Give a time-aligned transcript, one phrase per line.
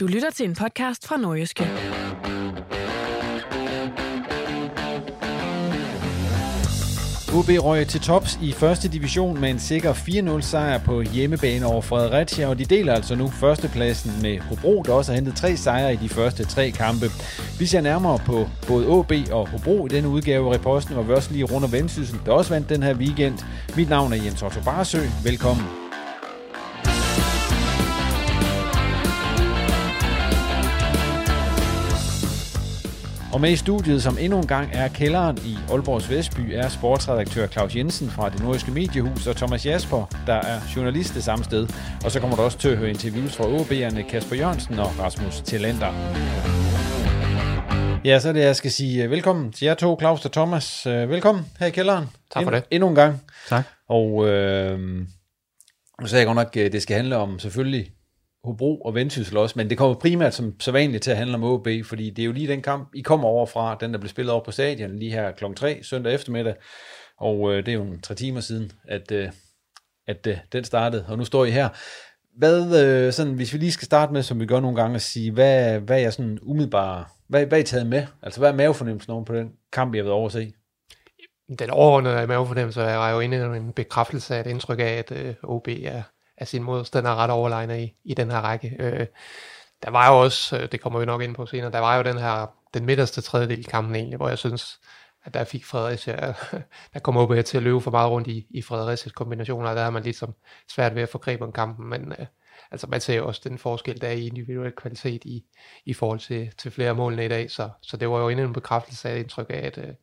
[0.00, 1.62] Du lytter til en podcast fra Nordjyske.
[7.34, 11.80] OB røg til tops i første division med en sikker 4-0 sejr på hjemmebane over
[11.80, 15.92] Fredericia, og de deler altså nu førstepladsen med Hobro, der også har hentet tre sejre
[15.92, 17.06] i de første tre kampe.
[17.58, 21.12] Vi ser nærmere på både OB og Hobro i denne udgave af Reposten, hvor vi
[21.12, 23.38] også lige runder Vendsyssel, der også vandt den her weekend.
[23.76, 25.00] Mit navn er Jens Otto Barsø.
[25.24, 25.85] Velkommen.
[33.36, 37.46] Og med i studiet, som endnu en gang er kælderen i Aalborgs Vestby, er sportsredaktør
[37.46, 41.68] Claus Jensen fra det nordiske mediehus, og Thomas Jasper, der er journalist det samme sted.
[42.04, 45.40] Og så kommer der også til at høre interviews fra OB'erne Kasper Jørgensen og Rasmus
[45.40, 45.92] Tillander.
[48.04, 50.86] Ja, så er det, jeg skal sige øh, velkommen til jer to, Claus og Thomas.
[50.86, 52.06] Øh, Velkommen her i kælderen.
[52.30, 52.64] Tak for det.
[52.70, 53.22] Endnu en gang.
[53.48, 53.64] Tak.
[53.88, 54.78] Og øh,
[56.00, 57.90] nu sagde jeg godt nok, at det skal handle om selvfølgelig
[58.46, 61.44] Hobro og Vendsyssel også, men det kommer primært som så vanligt til at handle om
[61.44, 64.08] OB, fordi det er jo lige den kamp, I kommer over fra, den der blev
[64.08, 65.44] spillet over på stadion lige her kl.
[65.56, 66.54] 3 søndag eftermiddag,
[67.18, 69.28] og øh, det er jo en tre timer siden, at, øh,
[70.06, 71.68] at øh, den startede, og nu står I her.
[72.38, 75.02] Hvad, øh, sådan, hvis vi lige skal starte med, som vi gør nogle gange, at
[75.02, 78.06] sige, hvad, hvad er sådan umiddelbare, hvad, hvad er I taget med?
[78.22, 80.52] Altså, hvad er mavefornemmelsen over på den kamp, jeg har været over at se?
[81.58, 85.34] Den overordnede mavefornemmelse er jo inde i en bekræftelse af et indtryk af, at øh,
[85.42, 86.02] OB er,
[86.38, 88.76] er sin modstander ret overlegne i, i den her række.
[88.78, 89.06] Øh,
[89.82, 92.02] der var jo også, øh, det kommer vi nok ind på senere, der var jo
[92.02, 94.80] den her, den midterste tredjedel i kampen egentlig, hvor jeg synes,
[95.24, 96.34] at der fik Fredericia,
[96.94, 99.82] der kom op til at løbe for meget rundt i, i Fredericias kombinationer, og der
[99.82, 100.34] har man ligesom
[100.70, 102.26] svært ved at få greb om kampen, men øh,
[102.70, 105.44] altså man ser jo også den forskel, der er i individuel kvalitet i,
[105.84, 108.52] i forhold til, til flere målene i dag, så, så det var jo endnu en
[108.52, 109.94] bekræftelse af indtryk af, at, øh,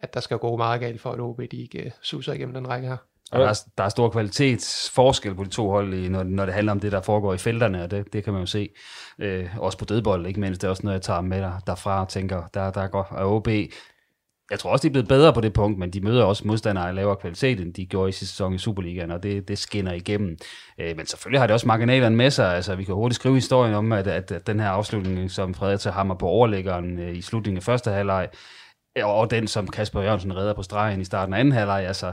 [0.00, 2.68] at der skal gå meget galt for, at OB de ikke øh, suser igennem den
[2.68, 2.96] række her.
[3.32, 6.54] Og der, er, der er stor kvalitetsforskel på de to hold, i, når, når det
[6.54, 8.68] handler om det, der foregår i felterne, og det, det kan man jo se.
[9.18, 10.60] Øh, også på dødbold, ikke mindst.
[10.60, 13.34] Det er også noget, jeg tager med der, derfra og tænker, der, der går og
[13.34, 13.48] OB.
[14.50, 16.88] Jeg tror også, de er blevet bedre på det punkt, men de møder også modstandere
[16.88, 19.92] af lavere kvalitet, end de gjorde i sidste sæson i Superligaen, og det, det skinner
[19.92, 20.36] igennem.
[20.80, 22.54] Øh, men selvfølgelig har det også marginalerne med sig.
[22.54, 25.92] Altså, vi kan hurtigt skrive historien om, at, at, at den her afslutning, som Fredericia
[25.92, 28.28] hammer på overlæggeren øh, i slutningen af første halvleg,
[29.04, 32.12] og den, som Kasper Jørgensen redder på stregen i starten af anden halvleg, altså,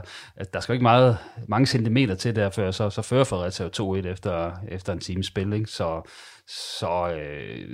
[0.52, 1.18] der skal jo ikke meget,
[1.48, 5.26] mange centimeter til der, før så, så fører Fredericia jo 2-1 efter, efter en times
[5.26, 5.70] spil, ikke?
[5.70, 6.02] Så,
[6.46, 7.68] så øh,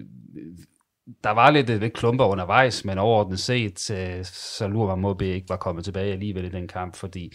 [1.24, 5.48] der var lidt, lidt klumper undervejs, men overordnet set, øh, så lurer man må ikke
[5.48, 7.32] var kommet tilbage alligevel i den kamp, fordi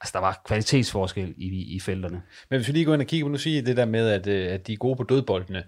[0.00, 2.22] altså, der var kvalitetsforskel i, i felterne.
[2.50, 4.08] Men hvis vi lige går ind og kigger på, nu siger I det der med,
[4.08, 5.64] at, øh, at de er gode på dødboldene,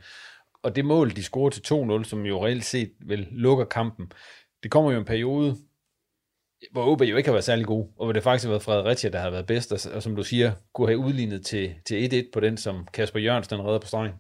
[0.63, 4.13] og det mål, de scorer til 2-0, som jo reelt set vel lukker kampen,
[4.67, 5.57] det kommer jo en periode,
[6.73, 9.11] hvor OB jo ikke har været særlig god, og hvor det faktisk har været Fredericia,
[9.11, 12.31] der har været bedst, og, og som du siger, kunne have udlignet til, til 1-1
[12.33, 14.13] på den, som Kasper Jørgensen redder på stregen.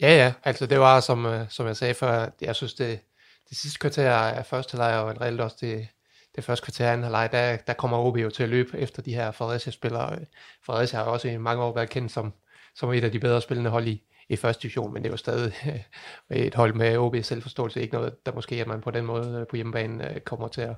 [0.00, 3.00] Ja, ja, altså det var, som, øh, som jeg sagde før, jeg synes, det,
[3.48, 5.88] det sidste kvarter af første halvleg og reelt også det,
[6.36, 9.02] det første kvarter af anden halvleg, der, der kommer OB jo til at løbe efter
[9.02, 10.18] de her Fredericia-spillere.
[10.64, 12.32] Fredericia har også i mange år været kendt som,
[12.74, 15.52] som et af de bedre spillende hold i, i første division, men det var stadig
[16.30, 19.46] et hold med OB selvforståelse, ikke noget, der måske, at man på den måde øh,
[19.46, 20.76] på hjemmebane øh, kommer til at,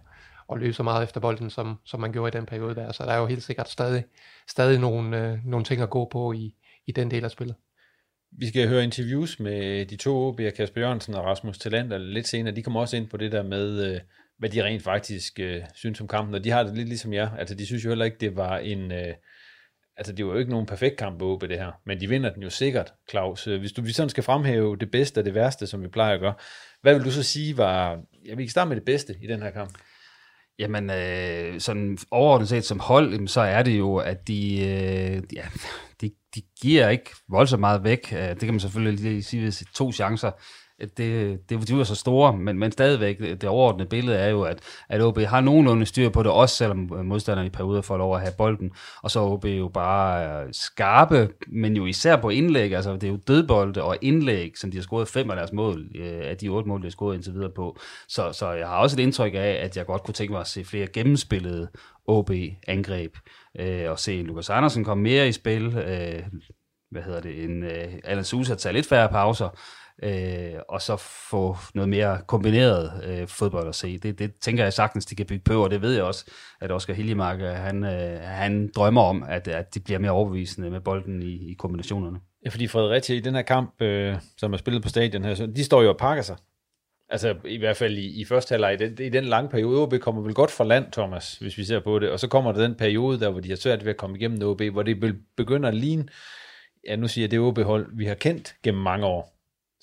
[0.48, 2.92] og løbe så meget efter bolden, som, som man gjorde i den periode der.
[2.92, 4.04] Så der er jo helt sikkert stadig,
[4.48, 6.54] stadig nogle, øh, nogle ting at gå på i,
[6.86, 7.56] i den del af spillet.
[8.38, 12.54] Vi skal høre interviews med de to OB'er, Kasper Jørgensen og Rasmus Talander lidt senere.
[12.54, 14.00] De kommer også ind på det der med,
[14.38, 17.32] hvad de rent faktisk øh, synes om kampen, og de har det lidt ligesom jeg.
[17.38, 18.92] Altså, de synes jo heller ikke, det var en...
[18.92, 19.14] Øh,
[19.96, 22.42] altså, det var jo ikke nogen perfekt kamp på det her, men de vinder den
[22.42, 23.46] jo sikkert, Claus.
[23.46, 26.14] Øh, hvis du hvis sådan skal fremhæve det bedste og det værste, som vi plejer
[26.14, 26.34] at gøre,
[26.82, 28.00] hvad vil du så sige var...
[28.24, 29.78] Jeg vil starte med det bedste i den her kamp.
[30.58, 35.44] Jamen, øh, sådan overordnet set som hold, så er det jo, at de, øh, ja,
[36.00, 38.12] de, de giver ikke voldsomt meget væk.
[38.12, 40.30] Øh, det kan man selvfølgelig lige sige ved to chancer
[40.80, 44.28] Øh, det, det, de var så store, men, men stadigvæk, øh, det overordnede billede er
[44.28, 47.82] jo, at, at OB har nogenlunde styr på det, også selvom øh, modstanderne i perioder
[47.82, 48.70] får lov at have bolden,
[49.02, 53.08] og så er OB jo bare skarpe, men jo især på indlæg, altså det er
[53.08, 55.86] jo dødbolde og indlæg, som de har scoret fem af deres mål,
[56.22, 57.78] af de otte mål, de har scoret indtil videre på.
[58.08, 60.46] Så, så jeg har også et indtryk af, at jeg godt kunne tænke mig at
[60.46, 61.68] se flere gennemspillede
[62.06, 63.16] OB-angreb,
[63.60, 66.22] øh, og se Lukas Andersen komme mere i spil, øh,
[66.90, 69.48] hvad hedder det, en øh, Alan Sousa tager lidt færre pauser,
[70.02, 70.96] øh, og så
[71.30, 73.98] få noget mere kombineret øh, fodbold at se.
[73.98, 76.30] Det, det tænker jeg sagtens, de kan bygge på, og det ved jeg også,
[76.60, 80.70] at Oscar Hiljemark, øh, han, øh, han drømmer om, at, at de bliver mere overbevisende
[80.70, 82.18] med bolden i, i kombinationerne.
[82.44, 85.46] Ja, fordi Fredericia i den her kamp, øh, som er spillet på stadion her, så
[85.46, 86.36] de står jo og pakker sig.
[87.08, 89.94] Altså i hvert fald i, i første halvleg, i den, i den lange periode, OB
[90.00, 92.62] kommer vel godt fra land, Thomas, hvis vi ser på det, og så kommer der
[92.62, 95.68] den periode der, hvor de har svært ved at komme igennem OB, hvor det begynder
[95.68, 96.06] at ligne,
[96.88, 99.33] ja nu siger jeg, det OB-hold, vi har kendt gennem mange år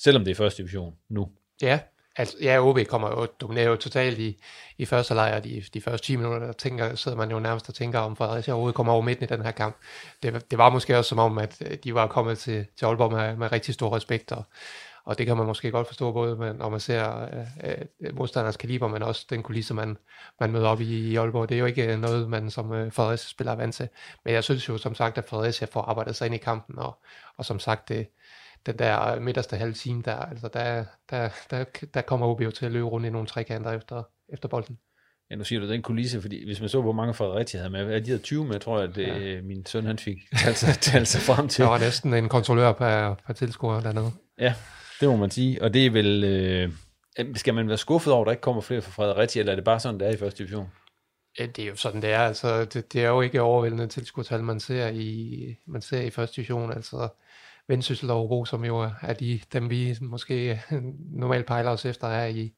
[0.03, 1.30] selvom det er første division nu.
[1.62, 1.80] Ja,
[2.15, 4.38] altså, ja, OB kommer jo, dominerer jo totalt i,
[4.77, 7.75] i første lejr, de, de første 10 minutter, der tænker, sidder man jo nærmest og
[7.75, 9.75] tænker om, Fredericia overhovedet kommer over midten i den her kamp.
[10.24, 13.12] Det, det var måske også som om, at øh, de var kommet til, til Aalborg
[13.12, 14.44] med, med rigtig stor respekt, og,
[15.03, 17.71] og det kan man måske godt forstå, både når man ser øh,
[18.01, 19.98] øh, modstanders kaliber, men også den kulisse, man,
[20.39, 21.50] man møder op i, i Aalborg.
[21.50, 23.89] Det er jo ikke øh, noget, man som øh, Fredericia spiller er vant til.
[24.25, 27.00] Men jeg synes jo som sagt, at Fredericia får arbejdet sig ind i kampen, og,
[27.38, 28.07] og som sagt, det,
[28.66, 31.63] den der midterste halve time, der, altså der, der, der,
[31.94, 34.04] der kommer OB jo til at løbe rundt i nogle trekanter efter,
[34.34, 34.78] efter bolden.
[35.31, 38.02] Ja, nu siger du den kulisse, fordi hvis man så, hvor mange Fredericia havde med,
[38.02, 39.19] de havde 20 med, tror jeg, at ja.
[39.19, 40.18] Øh, min søn han fik
[40.81, 41.63] talt sig frem til.
[41.63, 44.12] Der var næsten en kontrollør per, per tilskuer dernede.
[44.40, 44.54] Ja,
[45.00, 46.69] det må man sige, og det er vel, øh,
[47.36, 49.66] skal man være skuffet over, at der ikke kommer flere fra Fredericia, eller er det
[49.66, 50.68] bare sådan, det er i første division?
[51.40, 52.19] Ja, det er jo sådan, det er.
[52.19, 56.36] Altså, det, det er jo ikke overvældende tilskuertal, man ser i, man ser i første
[56.36, 56.72] division.
[56.72, 57.08] Altså,
[57.68, 60.81] Vendsyssel og Hobro, som jo er de, dem vi måske øh,
[61.13, 62.54] normalt pejler os efter, er i,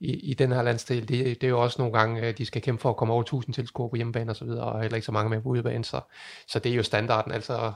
[0.00, 1.08] i, i den her landsdel.
[1.08, 3.22] Det, det er jo også nogle gange, øh, de skal kæmpe for at komme over
[3.22, 5.84] 1000 tilskuere på hjemmebane og så videre, og heller ikke så mange med på udebane,
[5.84, 6.00] så,
[6.48, 7.32] så det er jo standarden.
[7.32, 7.72] Altså,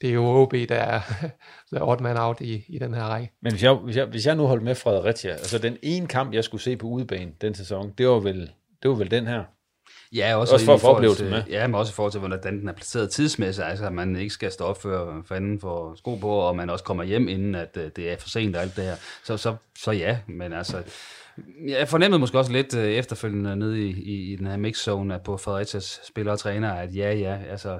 [0.00, 1.00] det er jo OB, der er,
[1.70, 3.32] der er odd man out i, i den her række.
[3.42, 6.34] Men hvis jeg, hvis, jeg, hvis jeg nu holdt med Fredericia, altså den ene kamp,
[6.34, 8.50] jeg skulle se på udebane den sæson, det var vel,
[8.82, 9.44] det var vel den her.
[10.14, 11.42] Ja, også, også for få oplevelsen med.
[11.50, 14.34] Ja, men også i forhold til, hvordan den er placeret tidsmæssigt, altså at man ikke
[14.34, 17.76] skal stå op før fanden for sko på, og man også kommer hjem, inden at
[17.76, 18.96] øh, det er for sent og alt det her.
[19.24, 20.82] Så, så, så ja, men altså,
[21.66, 25.36] jeg fornemmede måske også lidt øh, efterfølgende nede i, i, i den her mixzone på
[25.36, 27.78] Fredericias spillere og træner, at ja, ja, altså,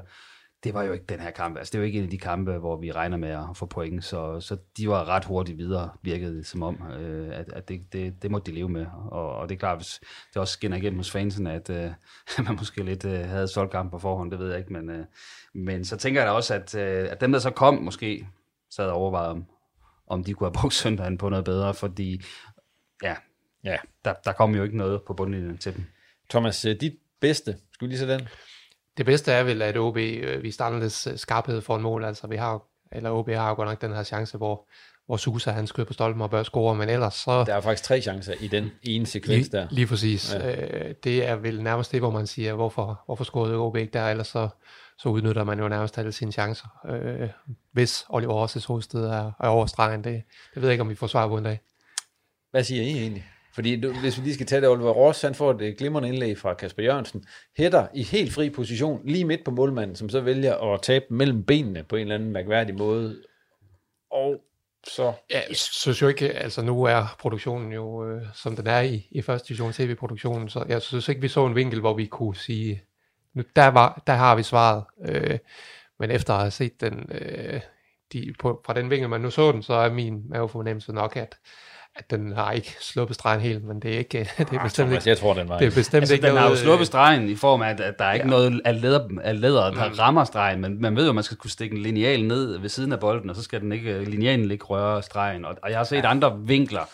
[0.64, 1.58] det var jo ikke den her kamp.
[1.58, 4.04] Altså, det var ikke en af de kampe, hvor vi regner med at få point,
[4.04, 8.22] så, så de var ret hurtigt videre, virkede som om, øh, at, at det, det,
[8.22, 8.86] det måtte de leve med.
[9.10, 10.00] Og, og det er klart, hvis
[10.34, 11.90] det også skinner igennem hos fansen, at øh,
[12.46, 15.04] man måske lidt øh, havde solgt kamp på forhånd, det ved jeg ikke, men, øh,
[15.54, 18.28] men så tænker jeg da også, at, øh, at dem, der så kom, måske
[18.70, 19.46] sad og overvejede, om,
[20.06, 22.22] om de kunne have brugt søndagen på noget bedre, fordi
[23.02, 23.16] ja,
[23.64, 25.84] ja der, der kom jo ikke noget på bundlinjen til dem.
[26.30, 28.28] Thomas, øh, dit bedste, skulle lige så den?
[28.96, 32.26] Det bedste er vel, at OB, øh, vi lidt øh, skarphed for en mål, altså
[32.26, 34.68] vi har, eller OB har jo godt nok den her chance, hvor,
[35.06, 37.44] hvor Susa han skyder på stolpen og bør score, men ellers så...
[37.44, 39.60] Der er faktisk tre chancer i den ene sekvens der.
[39.60, 40.34] Lige, lige præcis.
[40.34, 40.88] Ja.
[40.88, 44.08] Øh, det er vel nærmest det, hvor man siger, hvorfor, hvorfor scorede OB ikke der,
[44.08, 44.48] ellers så,
[44.98, 46.66] så udnytter man jo nærmest alle sine chancer.
[46.88, 47.28] Øh,
[47.72, 50.22] hvis Oliver Rosses hovedsted er, er over stregen, det,
[50.54, 51.60] det ved jeg ikke, om vi får svar på en dag.
[52.50, 53.24] Hvad siger I egentlig?
[53.54, 56.08] Fordi du, hvis vi lige skal tage det, Oliver Ross, han får et øh, glimrende
[56.08, 57.24] indlæg fra Kasper Jørgensen,
[57.56, 61.44] hætter i helt fri position, lige midt på målmanden, som så vælger at tabe mellem
[61.44, 63.22] benene på en eller anden mærkværdig måde.
[64.10, 64.44] Og
[64.86, 65.12] så...
[65.30, 69.08] Ja, jeg synes jo ikke, altså nu er produktionen jo, øh, som den er i,
[69.10, 72.36] i første division tv-produktionen, så jeg synes ikke, vi så en vinkel, hvor vi kunne
[72.36, 72.82] sige,
[73.34, 74.84] nu, der, var, der har vi svaret.
[75.06, 75.38] Øh,
[75.98, 77.60] men efter at have set den, øh,
[78.12, 81.36] de, på, fra den vinkel, man nu så den, så er min mavefornemmelse nok, at
[81.96, 84.74] at den har ikke sluppet stregen helt, men det er ikke, det er ah, bestemt
[84.74, 86.56] Thomas, ikke, jeg tror, den var det er bestemt altså, ikke den noget, har jo
[86.56, 88.30] sluppet stregen i form af, at, at der er ikke ja.
[88.30, 89.94] noget af læder, af læder der mm.
[89.98, 92.68] rammer stregen, men man ved jo, at man skal kunne stikke en lineal ned ved
[92.68, 95.78] siden af bolden, og så skal den ikke, linealen ikke røre stregen, og, og jeg
[95.78, 96.10] har set ja.
[96.10, 96.84] andre vinkler,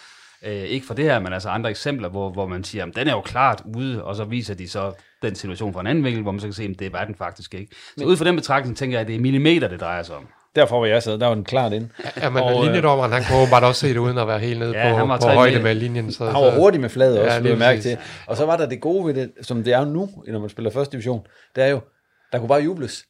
[0.43, 3.09] Øh, ikke for det her, men altså andre eksempler, hvor, hvor man siger, at den
[3.09, 6.23] er jo klart ude, og så viser de så den situation fra en anden vinkel,
[6.23, 7.75] hvor man så kan se, at det var den faktisk ikke.
[7.75, 10.17] Så men, ud fra den betragtning tænker jeg, at det er millimeter, det drejer sig
[10.17, 10.28] om.
[10.59, 11.88] Derfor var jeg sad, der var den klart ind.
[12.23, 14.79] Ja, men og, linjedommeren, han kunne bare også se det uden at være helt nede
[14.79, 16.12] ja, på, på højde med linjen.
[16.12, 17.99] Så, han var hurtig med fladet også, ja, mærke til.
[18.27, 20.71] Og så var der det gode ved det, som det er nu, når man spiller
[20.71, 21.81] første division, det er jo,
[22.33, 23.05] der kunne bare jubles.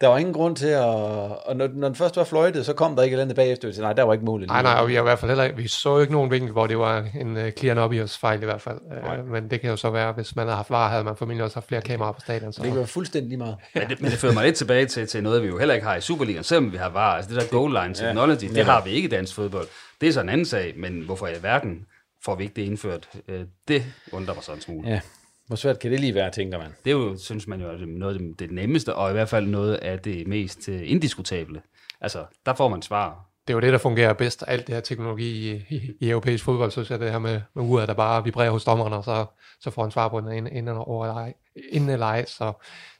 [0.00, 0.84] Der var ingen grund til at...
[0.84, 3.72] Og når, når den først var fløjtet, så kom der ikke et eller andet bagefter.
[3.72, 4.48] Så nej, der var ikke målet.
[4.48, 6.52] Nej, nej, og vi, har i hvert fald heller, vi så jo ikke nogen vinkel,
[6.52, 8.78] hvor det var en uh, clear obvious fejl i hvert fald.
[9.20, 11.44] Uh, men det kan jo så være, hvis man havde haft var, havde man formentlig
[11.44, 12.52] også haft flere kameraer på stadion.
[12.52, 12.62] Så.
[12.62, 13.56] Det kan være fuldstændig meget.
[13.74, 15.86] men, det, men det fører mig lidt tilbage til, til noget, vi jo heller ikke
[15.86, 17.16] har i Superligaen, selvom vi har var.
[17.16, 19.66] Altså det der goal line technology, ja, det har vi ikke i dansk fodbold.
[20.00, 21.86] Det er så en anden sag, men hvorfor i verden
[22.24, 23.08] får vi ikke det indført?
[23.28, 23.34] Uh,
[23.68, 24.88] det undrer mig sådan en smule.
[24.88, 25.00] Ja.
[25.48, 26.74] Hvor svært kan det lige være, tænker man?
[26.84, 29.28] Det er jo, synes man jo, er noget af det, det nemmeste, og i hvert
[29.28, 31.62] fald noget af det mest uh, indiskutable.
[32.00, 33.24] Altså, der får man svar.
[33.46, 36.44] Det er jo det, der fungerer bedst, alt det her teknologi i, i, i europæisk
[36.44, 39.26] fodbold, så er det her med, med uret, der bare vibrerer hos dommerne, og så,
[39.60, 41.32] så får han svar på den inden, inden, over,
[41.72, 42.52] inden eller ej, så,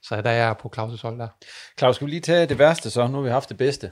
[0.02, 1.28] så der er på Claus' hold der.
[1.78, 3.06] Claus, skal vi lige tage det værste så?
[3.06, 3.90] Nu har vi haft det bedste.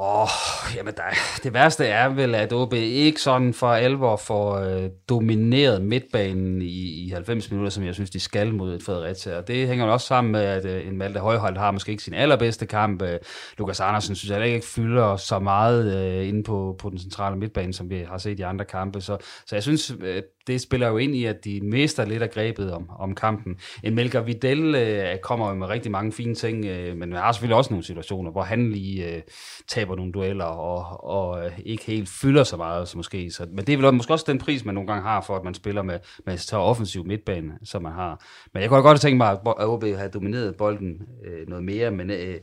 [0.00, 0.28] Åh, oh,
[0.76, 1.02] jamen der,
[1.42, 7.04] det værste er vel, at OB ikke sådan for alvor får øh, domineret midtbanen i,
[7.04, 9.36] i 90 minutter, som jeg synes, de skal mod et Fredericia.
[9.36, 12.02] Og det hænger jo også sammen med, at øh, en Malte Højhold har måske ikke
[12.02, 13.02] sin allerbedste kamp.
[13.02, 13.18] Øh,
[13.58, 17.74] Lukas Andersen synes jeg ikke fylder så meget øh, inde på, på den centrale midtbane,
[17.74, 19.00] som vi har set i andre kampe.
[19.00, 22.30] Så, så jeg synes, øh, det spiller jo ind i, at de mister lidt af
[22.30, 23.58] grebet om, om kampen.
[23.82, 27.32] En Melker Videl øh, kommer jo med rigtig mange fine ting, øh, men man har
[27.32, 29.22] selvfølgelig også nogle situationer, hvor han lige øh,
[29.68, 33.30] taber nogle dueller og, og øh, ikke helt fylder så meget som måske.
[33.30, 35.44] Så, men det er vel måske også den pris, man nogle gange har for, at
[35.44, 38.24] man spiller med, med så offensiv midtbane, som man har.
[38.54, 42.10] Men jeg kunne godt tænke mig, at OB havde domineret bolden øh, noget mere, men
[42.10, 42.40] øh,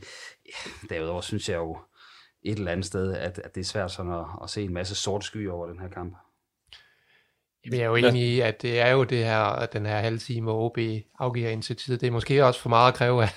[0.90, 1.76] derudover synes jeg jo
[2.42, 4.94] et eller andet sted, at, at det er svært sådan at, at se en masse
[4.94, 6.14] sorte skyer over den her kamp.
[7.70, 10.42] Vi er jo enige i, at det er jo det her, den her halve time,
[10.42, 10.78] hvor OB
[11.18, 12.00] afgiver initiativet.
[12.00, 13.28] Det er måske også for meget at kræve,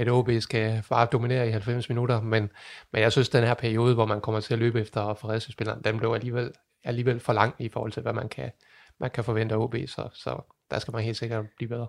[0.00, 2.50] at OB skal bare dominere i 90 minutter, men,
[2.92, 5.98] men jeg synes, den her periode, hvor man kommer til at løbe efter Fredericia-spilleren, den
[5.98, 6.50] blev alligevel,
[6.84, 8.50] alligevel for lang i forhold til, hvad man kan,
[9.00, 11.86] man kan forvente af OB, så, så der skal man helt sikkert blive bedre.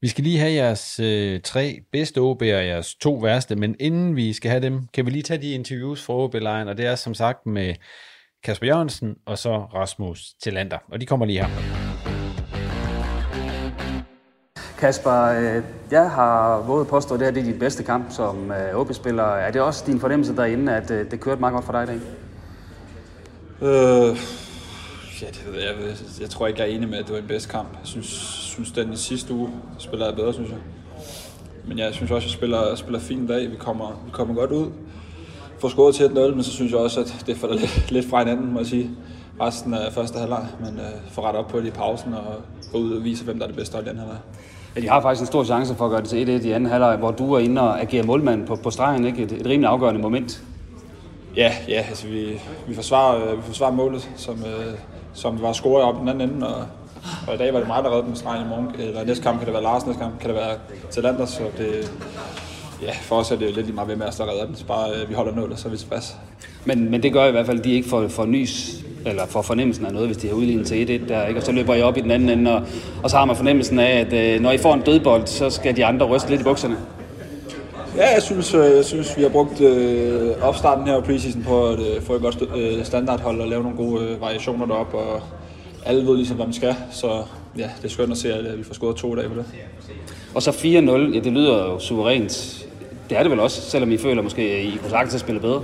[0.00, 4.16] Vi skal lige have jeres øh, tre bedste OB og jeres to værste, men inden
[4.16, 6.94] vi skal have dem, kan vi lige tage de interviews fra OB-lejen, og det er
[6.94, 7.74] som sagt med
[8.44, 10.78] Kasper Jørgensen og så Rasmus Tillander.
[10.92, 11.48] Og de kommer lige her.
[14.78, 18.52] Kasper, øh, jeg har våget påstå, at det her det er dit bedste kamp som
[18.52, 19.22] øh, OB-spiller.
[19.22, 21.86] Er det også din fornemmelse derinde, at øh, det kørte meget godt for dig i
[21.86, 22.00] dag?
[23.62, 24.16] Øh,
[25.22, 25.74] ja, det ved jeg.
[25.80, 25.96] jeg.
[26.20, 27.68] Jeg tror ikke, jeg er enig med, at det var en bedste kamp.
[27.68, 30.58] Jeg synes, synes den i sidste uge spiller jeg bedre, synes jeg.
[31.68, 33.50] Men jeg synes også, at jeg spiller, jeg spiller fint i dag.
[33.50, 34.70] Vi kommer, vi kommer godt ud
[35.64, 38.18] får scoret til 1-0, men så synes jeg også, at det falder lidt, lidt fra
[38.18, 38.90] hinanden, må jeg sige,
[39.40, 40.46] resten af første halvleg.
[40.60, 42.34] Men øh, får ret op på det i pausen og
[42.72, 44.16] gå ud og vise, hvem der er det bedste hold i den halvleg.
[44.76, 46.70] Ja, de har faktisk en stor chance for at gøre det til 1-1 i anden
[46.70, 49.22] halvleg, hvor du er inde og agerer målmand på, på stregen, ikke?
[49.22, 50.42] Et, et rimelig afgørende moment.
[51.36, 54.74] Ja, ja altså vi, vi, forsvarer, øh, vi forsvarer målet, som, øh,
[55.14, 56.66] som var scoret op i den anden ende, og,
[57.28, 58.68] og i dag var det mig, der redde den stregen i morgen.
[58.78, 60.56] Eller næste kamp kan det være Lars, næste kamp kan det være
[60.90, 61.92] Talander, så det,
[62.82, 64.56] ja, for os er det jo lidt lige meget ved med at der redder den,
[64.56, 66.16] så bare øh, vi holder nullet, så er vi tilpas.
[66.64, 69.42] Men, men det gør i hvert fald, at de ikke får, får nys eller får
[69.42, 71.40] fornemmelsen af noget, hvis de har udlignet til 1-1 der, ikke?
[71.40, 72.62] og så løber I op i den anden ende, og,
[73.02, 75.76] og så har man fornemmelsen af, at øh, når I får en dødbold, så skal
[75.76, 76.76] de andre ryste lidt i bukserne.
[77.96, 81.66] Ja, jeg synes, øh, jeg synes vi har brugt øh, opstarten her og preseason på
[81.68, 85.22] at øh, få et godt øh, standardhold og lave nogle gode øh, variationer derop og
[85.86, 87.22] alle ved ligesom, hvad man skal, så
[87.58, 89.44] ja, det er skønt at se, at øh, vi får scoret to dage på det.
[90.34, 92.66] Og så 4-0, ja, det lyder jo suverænt.
[93.10, 95.62] Det er det vel også, selvom I føler måske, at I kunne sagtens spille bedre?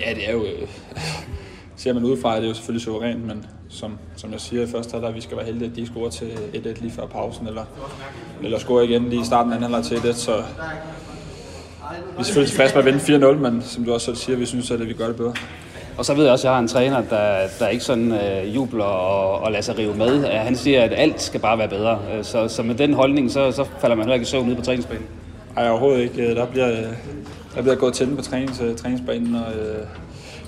[0.00, 0.44] Ja, det er jo...
[0.44, 0.68] Øh,
[1.76, 4.92] ser man udefra, er det jo selvfølgelig suverænt, men som, som jeg siger i første
[4.92, 7.64] halvleg, vi skal være heldige, at de scorer til 1-1 lige før pausen, eller,
[8.42, 10.42] eller scorer igen lige i starten af anden halvleg til 1-1, så vi
[12.18, 14.70] er selvfølgelig tilfredse med at vinde 4-0, men som du også selv siger, vi synes,
[14.70, 15.34] at vi gør det bedre.
[15.98, 18.54] Og så ved jeg også, at jeg har en træner, der, der ikke sådan øh,
[18.54, 20.24] jubler og, og lader sig rive med.
[20.24, 21.98] Han siger, at alt skal bare være bedre.
[22.14, 24.56] Øh, så, så med den holdning, så, så falder man heller ikke i søvn ude
[24.56, 25.06] på træningsbanen.
[25.56, 26.22] Nej, overhovedet ikke.
[26.22, 26.86] Øh, der bliver, øh,
[27.54, 29.86] der bliver gået til på trænings, træningsbanen, og øh,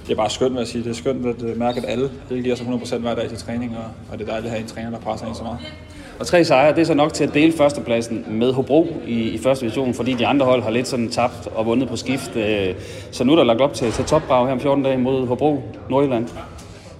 [0.06, 0.84] det er bare skønt, vil jeg sige.
[0.84, 3.76] Det er skønt at mærke, at alle det giver sig 100% hver dag til træning,
[3.76, 5.58] og, og det er dejligt at have en træner, der presser en så meget.
[6.20, 9.38] Og tre sejre, det er så nok til at dele førstepladsen med Hobro i, i
[9.38, 12.36] første division, fordi de andre hold har lidt sådan tabt og vundet på skift.
[12.36, 12.74] Øh,
[13.10, 15.62] så nu er der lagt op til, til topbrag her om 14 dage mod Hobro,
[15.90, 16.28] Nordjylland.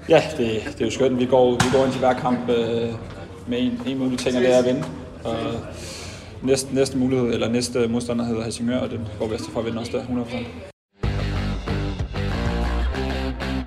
[0.09, 1.19] Ja, det, det er jo skønt.
[1.19, 2.89] Vi går, vi går ind til hver kamp øh,
[3.47, 4.85] med en, en mulig ting, og det er at vinde.
[5.25, 5.37] Og,
[6.43, 9.61] næste, næste mulighed, eller næste modstander hedder Helsingør, og den går vi altså efter for
[9.61, 10.80] at vinde også der, 100%.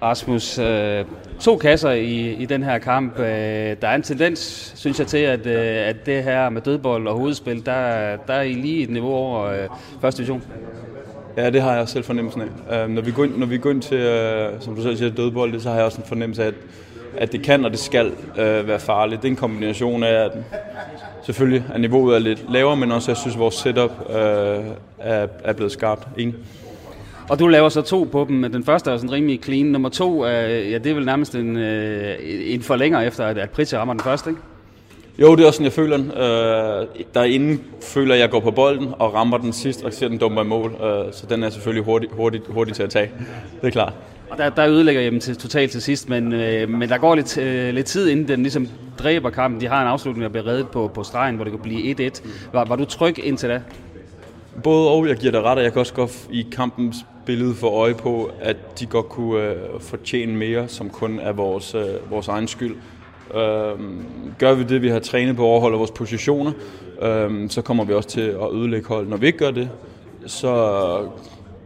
[0.04, 1.06] Rasmus, øh,
[1.40, 3.20] to kasser i, i den her kamp.
[3.20, 3.26] Øh,
[3.82, 7.18] der er en tendens, synes jeg, til, at, øh, at det her med dødbold og
[7.18, 9.68] hovedspil, der, der er I lige et niveau over øh,
[10.02, 10.44] første division.
[11.38, 12.84] Ja, det har jeg selv fornemmelsen af.
[12.84, 15.12] Øh, når, vi går ind, når vi går ind til, øh, som du selv siger,
[15.12, 16.54] dødbold, så har jeg også en fornemmelse af, at,
[17.18, 19.22] at det kan og det skal øh, være farligt.
[19.22, 20.32] Det er en kombination af, at
[21.26, 23.92] selvfølgelig er niveauet er lidt lavere, men også jeg synes, at vores setup
[25.00, 26.08] er, er blevet skarpt.
[26.18, 26.36] Enig.
[27.30, 28.52] Og du laver så to på dem.
[28.52, 29.66] Den første er sådan rimelig clean.
[29.66, 33.80] Nummer to, er, ja, det er vel nærmest en, en forlænger efter, at, at Pritja
[33.80, 34.42] rammer den første, ikke?
[35.20, 36.12] Jo, det er også sådan, jeg føler den.
[36.12, 40.08] Øh, derinde føler jeg, at jeg går på bolden og rammer den sidst og ser
[40.08, 40.72] den dumper i mål.
[40.72, 43.12] Øh, så den er selvfølgelig hurtig, hurtig, hurtig til at tage.
[43.62, 43.94] Det er klart.
[44.30, 47.16] Og der, der ødelægger jeg dem til, totalt til sidst, men, øh, men der går
[47.16, 48.68] lidt, øh, lidt tid, inden den ligesom
[49.00, 49.62] dræber kampen.
[49.62, 52.28] De har en afslutning, der bliver reddet på, på stregen, hvor det kan blive 1-1.
[52.54, 53.62] Var, var du tryg indtil da?
[54.64, 57.70] Både og, jeg giver dig ret, og jeg kan også godt i kampens billede for
[57.70, 62.28] øje på, at de godt kunne øh, fortjene mere, som kun er vores, øh, vores
[62.28, 62.76] egen skyld.
[63.34, 63.80] Øh,
[64.40, 66.52] gør vi det, vi har trænet på, overholder vores positioner,
[67.02, 69.08] øh, så kommer vi også til at ødelægge hold.
[69.08, 69.70] Når vi ikke gør det,
[70.26, 71.08] så,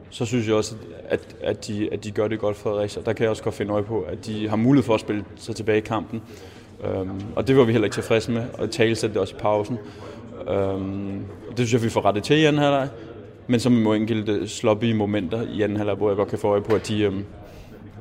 [0.09, 0.75] så synes jeg også,
[1.09, 3.01] at, at, de, at de gør det godt for Fredericia.
[3.05, 5.25] Der kan jeg også godt finde øje på, at de har mulighed for at spille
[5.35, 6.21] sig tilbage i kampen.
[6.99, 9.77] Um, og det var vi heller ikke tilfredse med, og tale det også i pausen.
[10.47, 12.87] Um, det synes jeg, vi får rettet til i anden halvleg.
[13.47, 16.61] Men så må enkelte sloppy momenter i anden halvleg, hvor jeg godt kan få øje
[16.61, 17.25] på, at de, um,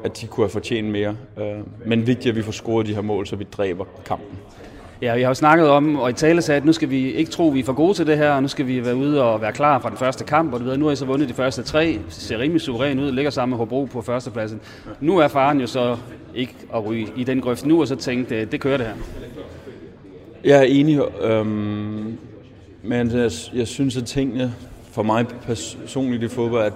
[0.04, 1.16] at de kunne have fortjent mere.
[1.36, 4.38] Uh, men vigtigt, at vi får scoret de her mål, så vi dræber kampen.
[5.02, 7.30] Ja, vi har jo snakket om, og i tale sagde, at nu skal vi ikke
[7.30, 9.22] tro, at vi er for gode til det her, og nu skal vi være ude
[9.22, 11.28] og være klar fra den første kamp, og du ved, nu har I så vundet
[11.28, 14.60] de første tre, ser rimelig suveræn ud, ligger sammen med Hobro på førstepladsen.
[15.00, 15.96] Nu er faren jo så
[16.34, 18.94] ikke at ryge i den grøft nu, og så tænkte, det kører det her.
[20.44, 22.18] Jeg er enig, øhm,
[22.82, 24.54] men jeg, jeg synes, at tingene
[24.96, 26.72] for mig personligt i fodbold, at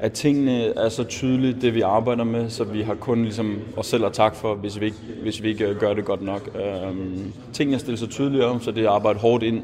[0.00, 3.86] at tingene er så tydeligt, det vi arbejder med, så vi har kun ligesom os
[3.86, 6.50] selv at takke for, hvis vi ikke, hvis vi ikke øh, gør det godt nok.
[6.54, 9.62] Øhm, tingene er stillet så tydeligt om, så det er arbejdet arbejde hårdt ind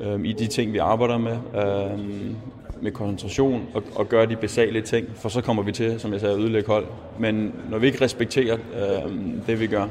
[0.00, 2.36] øhm, i de ting, vi arbejder med, øhm,
[2.80, 6.20] med koncentration og, og gøre de basale ting, for så kommer vi til, som jeg
[6.20, 6.86] sagde, at ødelægge hold.
[7.18, 9.12] Men når vi ikke respekterer øh,
[9.46, 9.86] det, vi gør,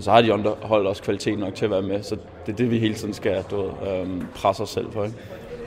[0.00, 2.56] så har de andre hold også kvalitet nok til at være med, så det er
[2.56, 5.04] det, vi hele tiden skal du, øh, presse os selv for.
[5.04, 5.16] Ikke?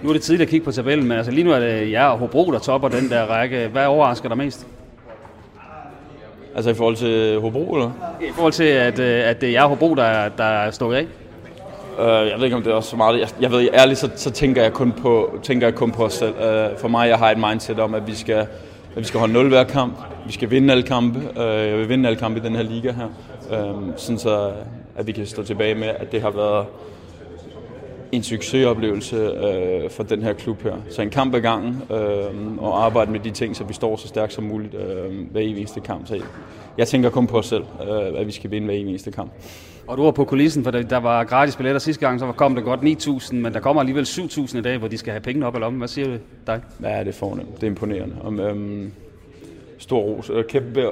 [0.05, 2.05] Nu er det tidligt at kigge på tabellen, men altså lige nu er det jer
[2.05, 3.67] og Hobro, der topper den der række.
[3.67, 4.67] Hvad overrasker dig mest?
[6.55, 7.91] Altså i forhold til Hobro, eller?
[8.21, 10.97] I forhold til, at, øh, at det er jer og Hobro, der, der er stukket
[10.97, 11.05] af?
[11.99, 13.19] Uh, jeg ved ikke, om det er også så meget.
[13.19, 16.13] Jeg, jeg ved, ærligt, så, så tænker, jeg kun på, tænker jeg kun på os
[16.13, 16.33] selv.
[16.33, 18.47] Uh, for mig, jeg har et mindset om, at vi skal, at
[18.95, 19.93] vi skal holde 0 hver kamp.
[20.27, 21.19] Vi skal vinde alle kampe.
[21.19, 23.07] Uh, jeg vil vinde alle kampe i den her liga her.
[23.73, 24.51] Uh, sådan så,
[24.95, 26.65] at vi kan stå tilbage med, at det har været
[28.15, 30.75] en succesoplevelse øh, for den her klub her.
[30.89, 34.07] Så en kamp ad gangen, øh, og arbejde med de ting, så vi står så
[34.07, 36.07] stærkt som muligt øh, hver eneste kamp.
[36.07, 36.21] Så
[36.77, 39.31] jeg tænker kun på os selv, øh, at vi skal vinde hver eneste kamp.
[39.87, 42.63] Og du var på kulissen, for der var gratis billetter sidste gang, så kom det
[42.63, 45.53] godt 9.000, men der kommer alligevel 7.000 i dag, hvor de skal have pengene op
[45.53, 45.73] eller om.
[45.73, 46.61] Hvad siger du dig?
[46.83, 47.55] Ja, det er fornemt.
[47.55, 48.15] Det er imponerende.
[48.23, 48.91] Om, øhm,
[49.77, 50.31] stor ros.
[50.49, 50.89] Kæmpe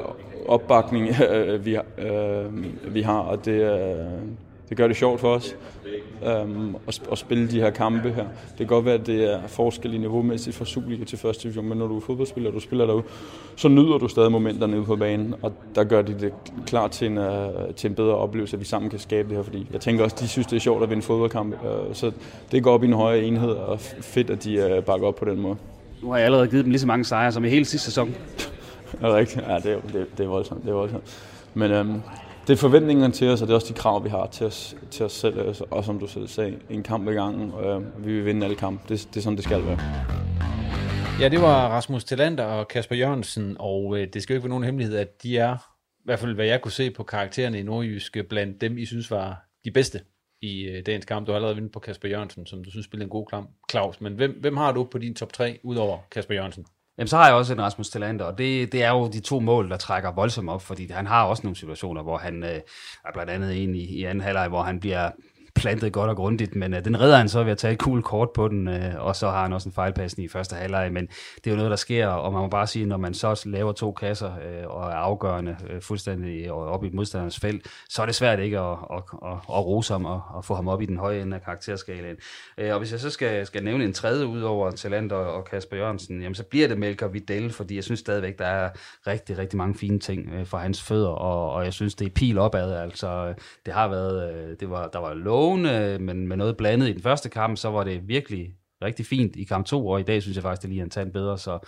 [0.47, 3.97] opbakning, øh, vi, øh, vi har, og det, øh,
[4.69, 5.55] det gør det sjovt for os
[6.25, 8.23] øhm, at, at spille de her kampe her.
[8.23, 11.65] Det kan godt være, at det er forskel i niveaumæssigt fra Superliga til første division,
[11.65, 13.03] men når du er fodboldspiller, og du spiller derude,
[13.56, 16.34] så nyder du stadig momenterne ude på banen, og der gør de det
[16.65, 17.25] klar til en, uh,
[17.75, 20.15] til en bedre oplevelse, at vi sammen kan skabe det her, fordi jeg tænker også,
[20.19, 22.12] de synes, det er sjovt at vinde fodboldkamp, uh, så
[22.51, 25.25] det går op i en højere enhed, og fedt, at de uh, bakker op på
[25.25, 25.56] den måde.
[26.01, 28.08] Nu har jeg allerede givet dem lige så mange sejre som i hele sidste sæson.
[28.91, 29.45] det er rigtigt.
[29.47, 30.63] Ja, det er, det, det er voldsomt.
[30.63, 31.03] Det er voldsomt.
[31.53, 32.01] Men øhm,
[32.47, 34.75] det er forventningerne til os, og det er også de krav, vi har til os,
[34.91, 35.39] til os selv.
[35.39, 38.45] Altså, og som du selv sagde, en kamp i gangen, og øh, vi vil vinde
[38.45, 38.84] alle kampe.
[38.89, 39.79] Det, det er sådan, det skal være.
[41.19, 44.49] Ja, det var Rasmus Tillander og Kasper Jørgensen, og øh, det skal jo ikke være
[44.49, 45.56] nogen hemmelighed, at de er,
[45.99, 49.12] i hvert fald hvad jeg kunne se på karaktererne i Nordjyske, blandt dem, I synes
[49.12, 49.99] var de bedste
[50.41, 51.27] i øh, dagens kamp.
[51.27, 54.01] Du har allerede vundet på Kasper Jørgensen, som du synes spillede en god kamp, Claus.
[54.01, 56.65] Men hvem, hvem har du på din top 3, udover Kasper Jørgensen?
[56.97, 59.39] Jamen, så har jeg også en Rasmus Tillander, og det, det er jo de to
[59.39, 62.62] mål, der trækker voldsomt op, fordi han har også nogle situationer, hvor han øh,
[63.06, 65.12] er blandt andet en i, i anden halvleg, hvor han bliver
[65.56, 68.02] plantet godt og grundigt, men øh, den redder han så ved at tage et cool
[68.02, 71.08] kort på den, øh, og så har han også en fejlpasning i første halvleg, men
[71.36, 73.72] det er jo noget, der sker, og man må bare sige, når man så laver
[73.72, 78.16] to kasser øh, og er afgørende øh, fuldstændig op i modstanderens felt, så er det
[78.16, 80.98] svært ikke at, at, at, at rose ham og at få ham op i den
[80.98, 82.16] høje ende af karakterskalaen.
[82.58, 85.78] Øh, og hvis jeg så skal, skal nævne en tredje ud over Talander og Kasper
[85.78, 88.70] Jørgensen, jamen så bliver det Melker Videl, fordi jeg synes stadigvæk, der er
[89.08, 92.12] rigtig, rigtig mange fine ting øh, for hans fødder, og, og jeg synes, det er
[92.12, 93.36] pil opad, altså øh,
[93.66, 97.01] det har været, øh, det var, der var lovende, men med noget blandet i den
[97.01, 100.38] første kamp, så var det virkelig rigtig fint i kamp 2, og i dag synes
[100.38, 101.60] jeg faktisk, det lige er en tand bedre, så,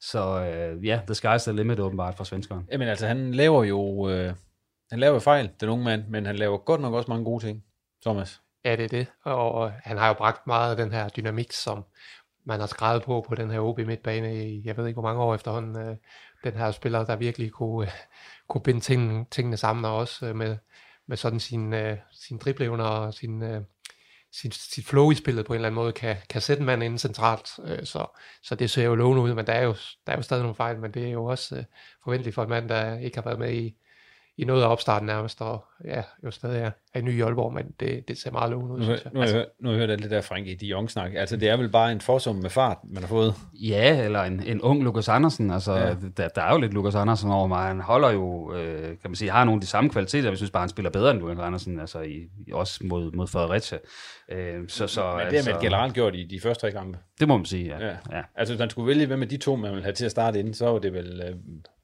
[0.00, 2.68] så øh, ja, the sky's the limit åbenbart for svenskeren.
[2.72, 4.34] Jamen altså, han laver jo øh,
[4.92, 7.44] han laver jo fejl, den unge mand, men han laver godt nok også mange gode
[7.44, 7.64] ting,
[8.02, 8.42] Thomas.
[8.64, 9.06] Ja, det er det.
[9.24, 11.84] Og han har jo bragt meget af den her dynamik, som
[12.44, 15.22] man har skrevet på på den her OB midtbane i, jeg ved ikke hvor mange
[15.22, 15.88] år efterhånden.
[15.88, 15.96] Øh,
[16.44, 17.92] den her spiller, der virkelig kunne, øh,
[18.48, 20.56] kunne binde tingene, tingene sammen, og også øh, med,
[21.08, 23.62] med sådan sin, øh, sin dribleevner og sin, øh,
[24.32, 26.82] sin, sit flow i spillet på en eller anden måde, kan, kan sætte en mand
[26.82, 27.48] ind centralt.
[27.64, 28.06] Øh, så,
[28.42, 29.74] så det ser jo lovende ud, men der er jo,
[30.06, 31.64] der er jo stadig nogle fejl, men det er jo også øh,
[32.04, 33.74] forventeligt for en mand, der ikke har været med i,
[34.42, 37.64] i noget af opstarten nærmest, og ja, jo stadig er, er ny i Aalborg, men
[37.80, 39.12] det, det ser meget lovende ud, Nu, synes jeg.
[39.12, 41.10] nu, har jeg hørt, nu har jeg hørt alt det der Frank de Jong snak.
[41.16, 43.34] Altså, det er vel bare en forsum med fart, man har fået.
[43.54, 45.50] Ja, eller en, en ung Lukas Andersen.
[45.50, 45.94] Altså, Ja.
[46.16, 47.66] der, der er jo lidt Lukas Andersen over mig.
[47.68, 50.28] Han holder jo, øh, kan man sige, har nogle af de samme kvaliteter.
[50.28, 53.26] Jeg synes bare, han spiller bedre end Lukas Andersen, altså i, i- også mod, mod
[53.26, 53.78] Fredericia.
[54.32, 56.98] Øh, så, så, Men det har man generelt gjort i de første tre kampe.
[57.20, 57.86] Det må man sige, ja.
[57.86, 57.96] ja.
[58.12, 58.22] ja.
[58.36, 60.38] Altså, hvis man skulle vælge, hvem af de to, man vil have til at starte
[60.38, 61.36] inden, så var det vel øh,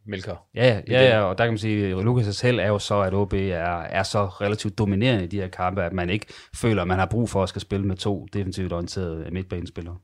[0.08, 0.36] Melker.
[0.54, 3.14] Ja, ja, ja, og der kan man sige, at Lukas selv er jo så, at
[3.14, 6.88] OB er, er så relativt dominerende i de her kampe, at man ikke føler, at
[6.88, 9.96] man har brug for at skal spille med to defensivt orienterede midtbanespillere.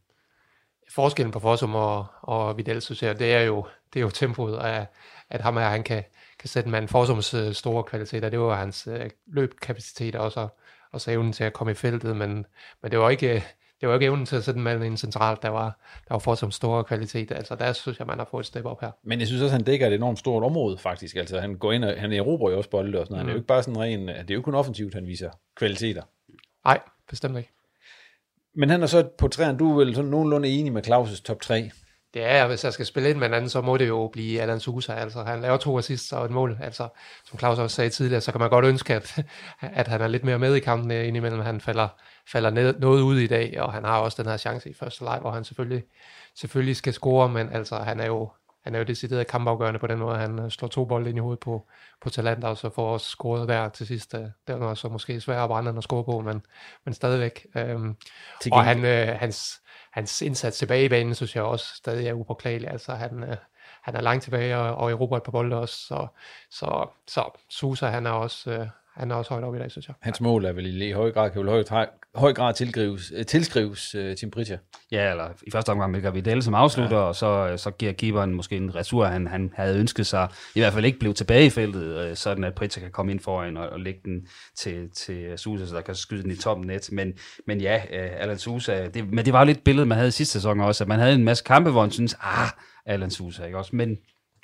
[0.91, 4.57] forskellen på Fossum og, og Vidal, synes jeg, det er jo, det er jo tempoet
[4.57, 4.87] af,
[5.31, 6.05] at ham her, han kan,
[6.39, 8.29] kan sætte en mand Fossums øh, store kvaliteter.
[8.29, 10.49] Det var hans øh, løbkapacitet og så,
[10.93, 12.47] og så evnen til at komme i feltet, men,
[12.83, 13.45] men det var ikke,
[13.85, 16.19] det var ikke evnen til at sætte en mand ind centralt, der var, der var
[16.19, 17.33] Fossums store kvalitet.
[17.33, 18.91] Altså der synes jeg, man har fået et step op her.
[19.03, 21.17] Men jeg synes også, han dækker et enormt stort område, faktisk.
[21.17, 23.21] Altså, han går ind og han erobrer jo også bolde og sådan noget.
[23.21, 23.39] Han er jo Mm.
[23.39, 24.09] ikke bare sådan ren...
[24.09, 26.03] Det er jo kun offensivt, han viser kvaliteter.
[26.65, 27.51] Nej, bestemt ikke.
[28.57, 31.41] Men han er så på træerne, du er vel sådan nogenlunde enig med Claus' top
[31.41, 31.71] 3.
[32.15, 34.41] Det er, hvis jeg skal spille ind med en anden, så må det jo blive
[34.41, 34.93] Alan Sousa.
[34.93, 36.59] Altså, han laver to assists og et mål.
[36.63, 36.89] Altså,
[37.25, 39.25] som Claus også sagde tidligere, så kan man godt ønske, at,
[39.61, 41.41] at han er lidt mere med i kampen øh, indimellem.
[41.41, 41.89] Han falder,
[42.27, 45.05] falder ned, noget ud i dag, og han har også den her chance i første
[45.05, 45.85] leg, hvor han selvfølgelig,
[46.35, 48.31] selvfølgelig skal score, men altså, han er jo
[48.65, 50.19] han er jo decideret kampafgørende på den måde.
[50.19, 51.67] Han øh, slår to bolde ind i hovedet på,
[52.03, 54.15] på Talenter, og så får også scoret der til sidst.
[54.15, 56.43] øh, Det er så måske sværere brænde end at score på, men,
[56.85, 57.47] men stadigvæk.
[57.57, 57.97] Øhm,
[58.53, 59.61] og han, øh, hans,
[59.95, 62.71] hans indsats tilbage i banen, synes jeg også stadig er upåklagelig.
[62.71, 63.37] Altså han, øh,
[63.83, 65.77] han er langt tilbage og, og erobrer et par bolde også.
[65.87, 66.07] Så,
[66.51, 69.89] så, så Susa, han er også, øh, han er også højt op i dag, synes
[69.89, 69.95] jeg.
[70.01, 73.95] Hans mål er vel i høj grad, kan vel høj, høj, grad tilskrives, øh, tilskrives
[73.95, 74.59] uh, Tim Pritja.
[74.93, 77.03] Ja, eller i første omgang Melker Vidal som afslutter, ja.
[77.03, 80.73] og så, så giver keeperen måske en retur, han, han havde ønsket sig, i hvert
[80.73, 83.69] fald ikke blev tilbage i feltet, øh, sådan at Pritja kan komme ind foran og,
[83.69, 86.89] og lægge den til, til Sousa, så der kan skyde den i toppen net.
[86.93, 87.13] Men,
[87.47, 90.11] men ja, øh, Alan Sousa, det, men det var jo lidt billedet, man havde i
[90.11, 92.49] sidste sæson også, at man havde en masse kampe, hvor man synes, ah,
[92.87, 93.77] Alan Sousa, ikke også?
[93.77, 93.97] Men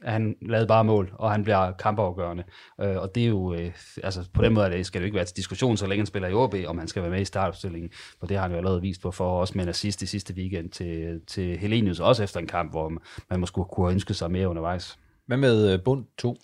[0.04, 2.44] han lavede bare mål, og han bliver kampafgørende.
[2.80, 5.16] Øh, og det er jo, øh, altså på den måde det, skal det jo ikke
[5.16, 7.24] være til diskussion, så længe han spiller i OB, om han skal være med i
[7.24, 10.06] startopstillingen, for det har han jo allerede vist på for også med en assist i
[10.06, 12.92] sidste weekend til, til Helenius, også efter en kamp, hvor
[13.30, 14.98] man måske kunne have ønsket sig mere undervejs.
[15.26, 16.36] Hvad med uh, bund 2?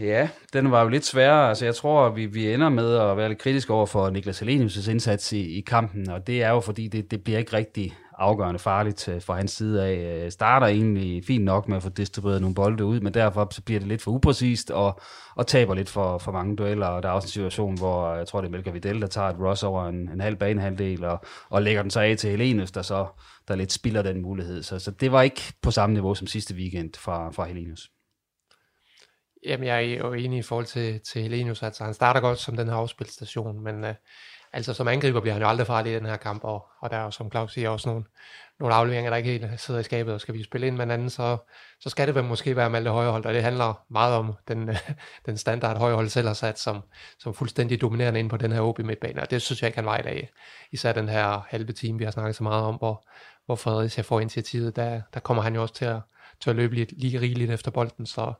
[0.00, 1.48] Ja, den var jo lidt sværere.
[1.48, 4.90] Altså, jeg tror, vi, vi ender med at være lidt kritiske over for Niklas Helenius'
[4.90, 8.58] indsats i, i kampen, og det er jo, fordi det, det bliver ikke rigtig afgørende
[8.58, 10.24] farligt øh, fra hans side af.
[10.24, 13.62] Øh, starter egentlig fint nok med at få distribueret nogle bolde ud, men derfor så
[13.62, 15.00] bliver det lidt for upræcist og,
[15.36, 16.86] og taber lidt for, for mange dueller.
[16.86, 19.28] Og der er også en situation, hvor jeg tror, det er Melker Videl, der tager
[19.28, 22.70] et rush over en, en halv banehalvdel og, og lægger den så af til Helenius,
[22.70, 23.06] der så
[23.48, 24.62] der lidt spilder den mulighed.
[24.62, 27.90] Så, så det var ikke på samme niveau som sidste weekend fra, fra Helenius.
[29.46, 32.56] Jamen, jeg er jo enig i forhold til, til Helenius, altså han starter godt som
[32.56, 33.94] den her afspilstation, men øh,
[34.52, 36.96] altså som angriber bliver han jo aldrig farlig i den her kamp, og, og der
[36.96, 38.04] er jo, som Claus siger, også nogle,
[38.60, 41.10] nogle afleveringer, der ikke helt sidder i skabet, og skal vi spille ind med anden,
[41.10, 41.36] så,
[41.80, 44.70] så skal det vel måske være Malte Højhold, og det handler meget om den,
[45.26, 46.82] den standard Højhold selv har sat, som,
[47.18, 49.86] som fuldstændig dominerende ind på den her OB midtbane, og det synes jeg ikke, han
[49.86, 50.30] var i dag.
[50.72, 53.08] Især den her halve time, vi har snakket så meget om, hvor,
[53.46, 56.00] hvor Fredericia får initiativet, der, der kommer han jo også til at,
[56.46, 58.32] at løbe lige, lige rigeligt efter bolden, så,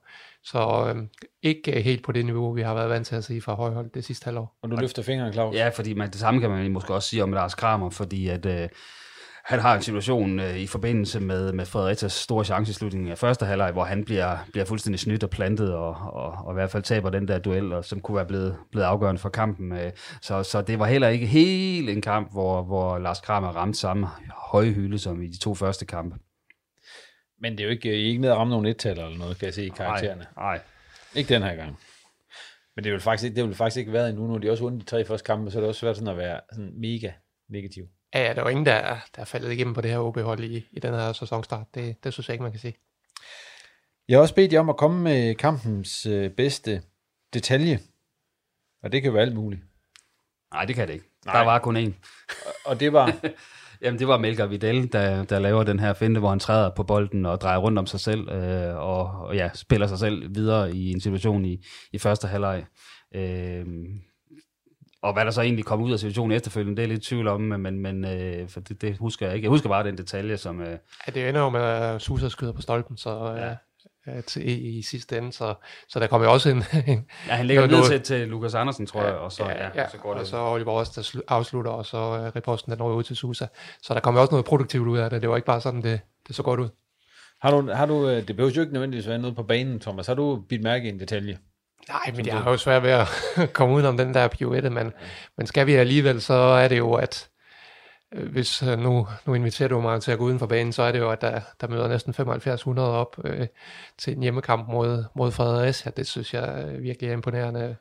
[0.44, 1.08] så øhm,
[1.42, 4.04] ikke helt på det niveau, vi har været vant til at se fra højhold det
[4.04, 4.56] sidste halvår.
[4.62, 5.54] Og du løfter fingeren, Claus.
[5.54, 8.46] Ja, fordi man, det samme kan man måske også sige om Lars Kramer, fordi at
[8.46, 8.68] øh,
[9.48, 13.18] han har en situation øh, i forbindelse med, med Fredericias store chance i slutningen af
[13.18, 16.70] første halvleg, hvor han bliver, bliver fuldstændig snydt og plantet, og, og, og i hvert
[16.70, 19.72] fald taber den der duel, og, som kunne være blevet, blevet afgørende for kampen.
[19.72, 19.90] Øh,
[20.22, 24.06] så, så det var heller ikke helt en kamp, hvor, hvor Lars Kramer ramte samme
[24.52, 26.16] høje hylde som i de to første kampe.
[27.40, 29.38] Men det er jo ikke, I er ikke nede at ramme nogen et eller noget,
[29.38, 30.26] kan jeg se i karaktererne.
[30.36, 30.60] Nej.
[31.14, 31.78] Ikke den her gang.
[32.76, 34.26] Men det vil faktisk ikke, det vil faktisk ikke være endnu.
[34.26, 36.08] Nu er de også vundet de tre første kampe, så er det også svært sådan
[36.08, 37.12] at være sådan mega
[37.48, 37.84] negativ.
[38.14, 38.80] Ja, ja, der var ingen, der,
[39.16, 41.66] der er faldet igennem på det her OB-hold i, i den her sæsonstart.
[41.74, 42.76] Det, det synes jeg ikke, man kan sige.
[44.08, 46.82] Jeg har også bedt jer om at komme med kampens øh, bedste
[47.34, 47.78] detalje.
[48.82, 49.62] Og det kan være alt muligt.
[50.52, 51.06] Nej, det kan det ikke.
[51.26, 51.38] Nej.
[51.38, 51.92] Der var kun én.
[52.64, 53.06] Og det var...
[53.82, 56.82] Jamen, det var Melker Vidal, der, der laver den her finte, hvor han træder på
[56.82, 60.74] bolden og drejer rundt om sig selv, øh, og, og ja, spiller sig selv videre
[60.76, 62.64] i en situation i, i første halvleg.
[63.14, 63.66] Øh,
[65.02, 67.40] og hvad der så egentlig kom ud af situationen efterfølgende, det er lidt tvivl om,
[67.40, 69.44] men, men øh, for det, det, husker jeg ikke.
[69.44, 70.60] Jeg husker bare den detalje, som...
[70.60, 73.32] Øh, ja, det ender jo med, at Susa skyder på stolpen, så...
[73.34, 73.54] Øh, ja
[74.26, 75.54] til, i, i sidste ende, så,
[75.88, 76.56] så der kommer jo også en...
[76.86, 79.70] en ja, han lægger ned til, til Lukas Andersen, tror jeg, og så, ja, ja,
[79.74, 80.20] ja, så går det.
[80.20, 83.46] Og så Oliver også, der afslutter, og så uh, reposten, der når ud til Susa.
[83.82, 85.22] Så der kommer også noget produktivt ud af det.
[85.22, 86.68] Det var ikke bare sådan, det, det så godt ud.
[87.42, 90.06] Har du, har du, det behøver jo ikke nødvendigvis være noget på banen, Thomas.
[90.06, 91.38] Har du bidt mærke i en detalje?
[91.88, 93.08] Nej, men jeg har jo svært ved at
[93.52, 94.92] komme ud om den der pirouette, men,
[95.36, 97.37] men skal vi alligevel, så er det jo, at øh,
[98.12, 100.82] Øh, hvis øh, nu, nu inviterer du mig til at gå uden for banen, så
[100.82, 103.46] er det jo, at der, der møder næsten 7500 op øh,
[103.98, 105.92] til en hjemmekamp mod, mod Fredericia.
[105.96, 107.76] Det synes jeg øh, virkelig er imponerende.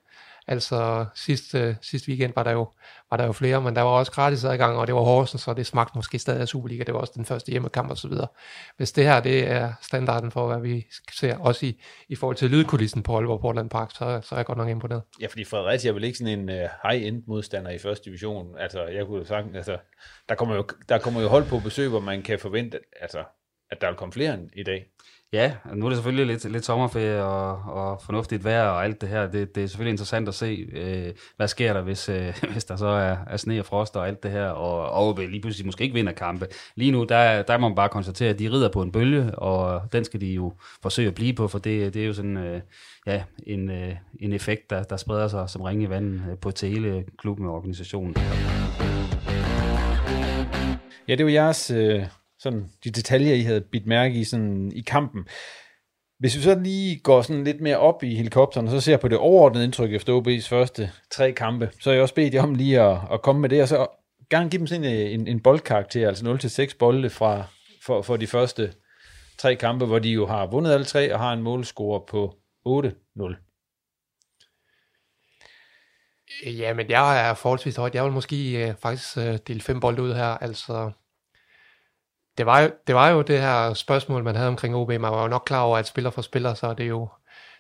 [0.50, 2.70] Altså sidst, øh, sidste weekend var der, jo,
[3.12, 5.54] var der jo flere, men der var også gratis adgang, og det var Horsens, så
[5.54, 6.84] det smagte måske stadig af Superliga.
[6.84, 8.28] Det var også den første hjemmekamp og så videre.
[8.78, 12.50] Hvis det her det er standarden for, hvad vi ser, også i, i forhold til
[12.50, 15.02] lydkulissen på Aalborg Portland Park, så, så er jeg godt nok imponeret.
[15.22, 18.58] Ja, fordi Fredericia er vel ikke sådan en uh, high-end modstander i første division.
[18.58, 19.78] Altså, jeg kunne sagt, altså,
[20.30, 23.24] der kommer, jo, der kommer jo hold på besøg, hvor man kan forvente, altså,
[23.72, 24.86] at der vil komme flere end i dag.
[25.34, 29.10] Ja, nu er det selvfølgelig lidt, lidt sommerferie og, og fornuftigt vejr og alt det
[29.10, 29.32] her.
[29.32, 32.76] Det, det er selvfølgelig interessant at se, øh, hvad sker der, hvis, øh, hvis der
[32.76, 35.84] så er, er sne og frost og alt det her, og, og lige pludselig måske
[35.84, 36.48] ikke vinder kampe.
[36.76, 39.82] Lige nu, der, der må man bare konstatere, at de rider på en bølge, og
[39.92, 42.62] den skal de jo forsøge at blive på, for det, det er jo sådan øh,
[43.08, 46.52] ja, en, øh, en effekt, der, der spreder sig som ringe i vandet øh, på
[46.52, 48.16] til hele klubben og organisationen.
[51.08, 51.72] Ja, det var jeres...
[51.72, 52.06] Øh
[52.40, 55.28] sådan de detaljer, I havde bidt mærke i, sådan, i kampen.
[56.20, 59.08] Hvis vi så lige går sådan lidt mere op i helikopteren, og så ser på
[59.08, 62.56] det overordnede indtryk efter OB's første tre kampe, så har jeg også bedt jer om
[62.56, 63.88] lige at, at komme med det, og så
[64.30, 67.44] gerne give dem sådan en, en boldkarakter, altså 0-6 bolde fra,
[67.86, 68.74] for, for de første
[69.38, 72.36] tre kampe, hvor de jo har vundet alle tre, og har en målscore på
[72.68, 73.48] 8-0.
[76.46, 77.96] Ja, men jeg er forholdsvis højt.
[77.96, 80.26] Jeg vil måske øh, faktisk uh, dele fem bolde ud her.
[80.26, 80.92] Altså,
[82.38, 84.90] det var, jo, det var jo det her spørgsmål, man havde omkring OB.
[84.90, 87.08] Man var jo nok klar over, at spiller for spiller, så er det jo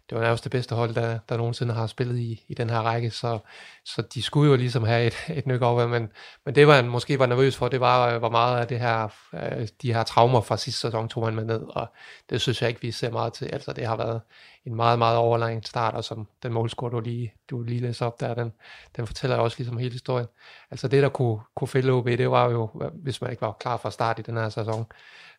[0.09, 2.79] det var nærmest det bedste hold, der, der nogensinde har spillet i, i den her
[2.79, 3.39] række, så,
[3.85, 6.09] så de skulle jo ligesom have et, et nyk over, men,
[6.45, 9.67] men det var måske var nervøs for, det var, hvor meget af det her, øh,
[9.81, 11.87] de her traumer fra sidste sæson tog man med ned, og
[12.29, 13.45] det synes jeg ikke, vi ser meget til.
[13.45, 14.21] Altså det har været
[14.65, 18.19] en meget, meget overlegen start, og som den målscore, du lige, du lige læser op
[18.19, 18.53] der, den,
[18.95, 20.27] den fortæller også ligesom hele historien.
[20.71, 23.77] Altså det, der kunne, kunne fælde OB, det var jo, hvis man ikke var klar
[23.77, 24.85] fra start i den her sæson,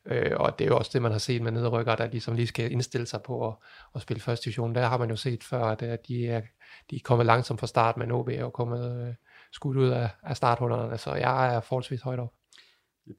[0.07, 2.47] Øh, og det er jo også det, man har set med nedrykker, der ligesom lige
[2.47, 3.55] skal indstille sig på at,
[3.95, 4.75] at spille første division.
[4.75, 6.43] Der har man jo set før, at, at de, er,
[6.91, 9.15] de er kommet langsomt fra start, men OB er jo kommet øh,
[9.53, 12.33] skudt ud af, af starthullerne, så jeg er forholdsvis højt op.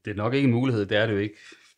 [0.05, 1.37] Det er nok ikke en mulighed, det er det jo ikke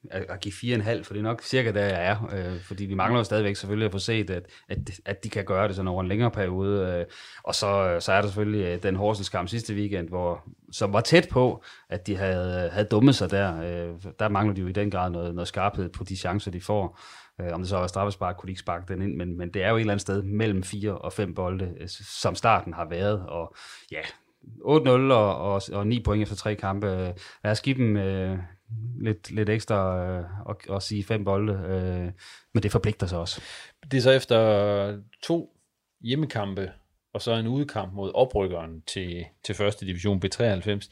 [0.09, 2.29] at, at give 4,5, for det er nok cirka der, jeg er.
[2.33, 5.45] Øh, fordi vi mangler jo stadigvæk selvfølgelig at få set, at, at, at de kan
[5.45, 6.97] gøre det sådan over en længere periode.
[6.99, 7.05] Øh,
[7.43, 11.01] og så, så er der selvfølgelig øh, den Horsens kamp sidste weekend, hvor, som var
[11.01, 13.61] tæt på, at de havde, havde dummet sig der.
[13.61, 16.61] Øh, der mangler de jo i den grad noget, noget skarphed på de chancer, de
[16.61, 16.99] får.
[17.41, 19.63] Øh, om det så var straffespark, kunne de ikke sparke den ind, men, men det
[19.63, 21.87] er jo et eller andet sted mellem 4 og 5 bolde, øh,
[22.21, 23.25] som starten har været.
[23.27, 23.55] Og
[23.91, 24.01] ja,
[24.41, 24.67] 8-0
[25.13, 26.87] og, og, og 9 point efter tre kampe.
[26.87, 28.37] Øh, lad os give dem, øh,
[29.01, 32.11] lidt, lidt ekstra øh, og, og sige fem bolde, øh,
[32.53, 33.41] men det forpligter sig også.
[33.91, 35.57] Det er så efter to
[36.01, 36.71] hjemmekampe,
[37.13, 40.89] og så en udekamp mod oprykkeren til, til første division B93.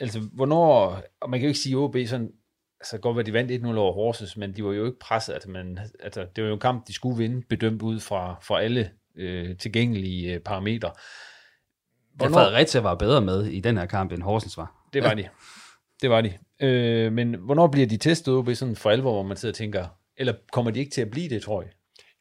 [0.00, 2.30] Altså, hvornår, og man kan jo ikke sige OB sådan,
[2.80, 5.50] altså godt være, de vandt 1-0 over Horsens, men de var jo ikke presset, altså,
[5.50, 8.90] man, altså det var jo en kamp, de skulle vinde, bedømt ud fra, fra alle
[9.16, 10.92] øh, tilgængelige øh, parametre.
[12.14, 12.38] Hvornår...
[12.38, 14.88] Ja, Fredericia var bedre med i den her kamp, end Horsens var.
[14.92, 15.28] Det var de.
[16.02, 16.38] Det var de.
[16.62, 19.86] Øh, men hvornår bliver de testet OB sådan for alvor, hvor man sidder og tænker,
[20.16, 21.70] eller kommer de ikke til at blive det, tror jeg?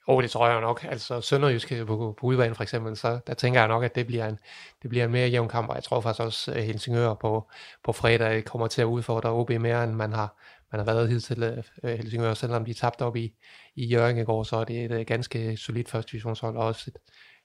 [0.09, 0.85] Jo, det tror jeg nok.
[0.89, 4.27] Altså Sønderjysk på, på udbanen for eksempel, så der tænker jeg nok, at det bliver
[4.27, 4.37] en,
[4.81, 7.49] det bliver en mere jævn kamp, og jeg tror faktisk også, at Helsingør på,
[7.83, 10.37] på fredag kommer til at udfordre OB mere, end man har,
[10.71, 11.43] man har været hidtil
[11.83, 13.33] øh, Helsingør, selvom de tabte op i,
[13.75, 16.83] i Jørgen i går, så er det et øh, ganske solidt første divisionshold, og også
[16.87, 16.97] et,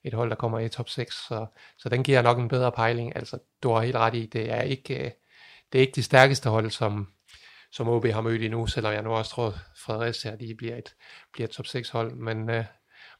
[0.04, 1.46] et hold, der kommer i top 6, så,
[1.78, 3.16] så den giver nok en bedre pejling.
[3.16, 5.10] Altså, du har helt ret i, det er ikke, øh,
[5.72, 7.06] det er ikke de stærkeste hold, som,
[7.72, 10.94] som OB har mødt endnu, selvom jeg nu også tror, Fredericia de bliver et,
[11.32, 12.64] bliver et top 6 hold, men øh,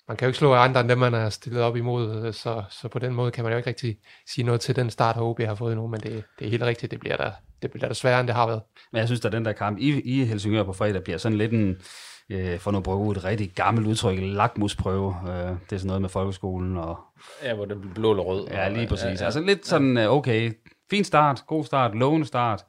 [0.09, 2.89] man kan jo ikke slå andre end dem, man er stillet op imod, så, så
[2.89, 5.55] på den måde kan man jo ikke rigtig sige noget til den start, OB har
[5.55, 7.31] fået nu, men det, det er helt rigtigt, det bliver der,
[7.63, 8.63] det bliver der sværere, end det har været.
[8.93, 11.53] Men jeg synes, at den der kamp i, i Helsingør på fredag bliver sådan lidt
[11.53, 11.77] en,
[12.31, 15.15] øh, for nu at bruge et rigtig gammelt udtryk, lakmusprøve.
[15.29, 16.77] Øh, det er sådan noget med folkeskolen.
[16.77, 16.99] Og,
[17.43, 18.49] ja, hvor det bliver blå eller rød.
[18.51, 19.05] Ja, lige præcis.
[19.05, 19.25] Ja, ja.
[19.25, 20.53] Altså lidt sådan, øh, okay,
[20.91, 22.65] fin start, god start, lovende start,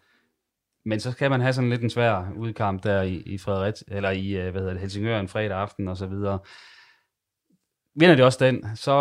[0.86, 4.10] men så kan man have sådan lidt en svær udkamp der i, i Frederik, eller
[4.10, 6.40] i øh, hvad hedder det, Helsingør en fredag aften og så videre.
[7.96, 8.94] Vinder de også den, så,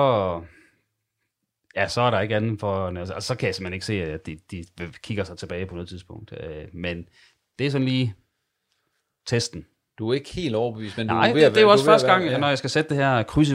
[1.77, 4.27] ja, så er der ikke andet for, altså, så kan jeg simpelthen ikke se, at
[4.27, 4.65] de, de
[5.03, 6.33] kigger sig tilbage på noget tidspunkt.
[6.41, 7.09] Øh, men
[7.59, 8.15] det er sådan lige
[9.27, 9.67] testen.
[9.99, 11.67] Du er ikke helt overbevist, men Nej, du er ved det, at det er jo
[11.67, 12.39] være- også første gang, være- ja.
[12.39, 13.55] når jeg skal sætte det her kryds i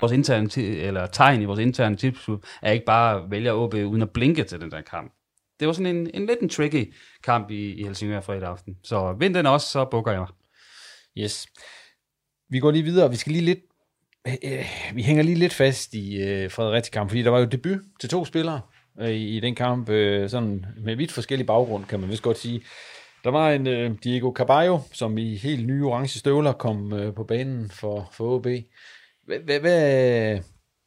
[0.00, 2.28] Vores interne, eller tegn i vores interne tips,
[2.62, 5.12] er ikke bare at vælge OB uden at blinke til den der kamp.
[5.60, 8.76] Det var sådan en, en lidt en tricky kamp i, i Helsingør fredag aften.
[8.82, 10.28] Så vind den også, så bukker jeg mig.
[11.18, 11.46] Yes.
[12.48, 13.10] Vi går lige videre.
[13.10, 13.58] Vi skal lige lidt
[14.26, 17.78] øh, vi hænger lige lidt fast i øh, Fredericia kamp, fordi der var jo debut
[18.00, 18.60] til to spillere
[19.00, 22.38] øh, i, i den kamp, øh, sådan med vidt forskellig baggrund, kan man vist godt
[22.38, 22.62] sige.
[23.24, 27.24] Der var en øh, Diego Caballo, som i helt nye orange støvler kom øh, på
[27.24, 28.46] banen for, for OB.
[29.26, 30.40] Hvad, hvad,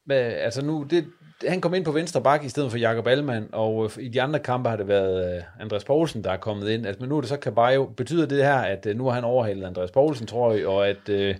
[0.06, 1.04] hvad, altså nu, det,
[1.48, 4.22] han kom ind på venstre bak i stedet for Jakob Allmann, og øh, i de
[4.22, 6.86] andre kampe har det været øh, Andreas Poulsen, der er kommet ind.
[6.86, 7.86] Altså, men nu er det så Caballo.
[7.86, 11.08] Betyder det her, at øh, nu har han overhalet Andreas Poulsen, tror jeg, og at,
[11.08, 11.36] øh,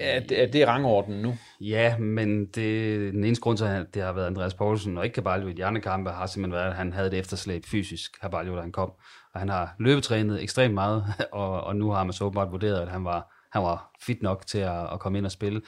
[0.00, 1.34] at, at det er rangordenen nu?
[1.60, 5.14] Ja, men det, den eneste grund til, at det har været Andreas Poulsen og ikke
[5.14, 8.56] Caballo i de andre kampe, har simpelthen været, at han havde et efterslæb fysisk, Caballo,
[8.56, 8.92] da han kom.
[9.34, 12.88] Og han har løbetrænet ekstremt meget, og, og nu har man så åbenbart vurderet, at
[12.88, 15.60] han var, han var fit nok til at, at komme ind og spille.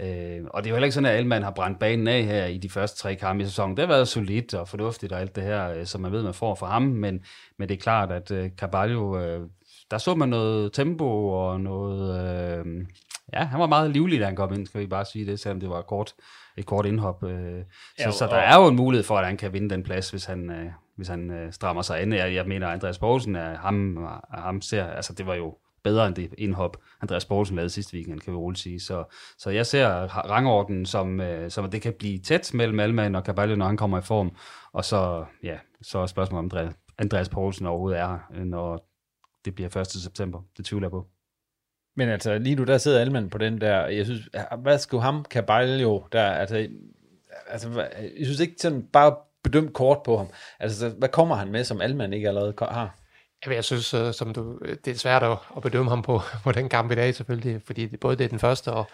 [0.00, 2.46] Øh, og det er jo heller ikke sådan, at Elman har brændt banen af her
[2.46, 3.76] i de første tre kampe i sæsonen.
[3.76, 6.34] Det har været solidt og fornuftigt og alt det her, øh, som man ved, man
[6.34, 7.20] får fra ham, men,
[7.58, 9.40] men det er klart, at øh, Caballo, øh,
[9.90, 12.20] der så man noget tempo og noget...
[12.58, 12.66] Øh,
[13.32, 15.60] ja, han var meget livlig, da han kom ind, skal vi bare sige det, selvom
[15.60, 16.12] det var et kort,
[16.56, 17.24] et kort indhop.
[17.24, 17.62] Øh,
[17.98, 19.82] så, Ja, så og- der er jo en mulighed for, at han kan vinde den
[19.82, 22.12] plads, hvis han, øh, hvis han øh, strammer sig an.
[22.12, 25.54] Jeg, jeg mener, Andreas Poulsen, er, ham, er, ham ser, altså det var jo
[25.86, 28.80] bedre end det indhop, Andreas Poulsen lavede sidste weekend, kan vi roligt sige.
[28.80, 29.04] Så,
[29.38, 33.22] så jeg ser rangordenen som, øh, som, at det kan blive tæt mellem Alman og
[33.22, 34.36] Caballo, når han kommer i form.
[34.72, 38.90] Og så, ja, så er spørgsmålet, om Andreas, Andreas Poulsen overhovedet er her, når
[39.44, 39.86] det bliver 1.
[39.86, 40.42] september.
[40.56, 41.06] Det tvivler jeg på.
[41.96, 44.28] Men altså, lige nu der sidder Alman på den der, jeg synes,
[44.62, 46.68] hvad skulle ham, Caballo, der, altså,
[47.48, 50.26] altså, jeg synes ikke sådan bare bedømt kort på ham.
[50.60, 52.98] Altså, hvad kommer han med, som Alman ikke allerede har?
[53.46, 56.20] Jamen, jeg synes, øh, som du, øh, det er svært at, at bedømme ham på,
[56.44, 58.86] på den kamp i dag selvfølgelig, fordi det, både det er den første, og,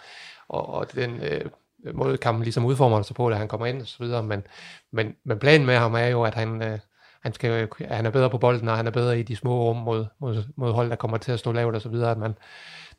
[0.47, 1.45] og, og den øh,
[1.93, 4.43] måde kampen ligesom udformer sig på, da han kommer ind og så videre, men,
[4.91, 6.79] men, men planen med ham er jo, at han, øh,
[7.21, 9.63] han, skal, at han er bedre på bolden, og han er bedre i de små
[9.63, 12.17] rum mod, mod, mod hold, der kommer til at stå lavt og så videre, at
[12.17, 12.31] man,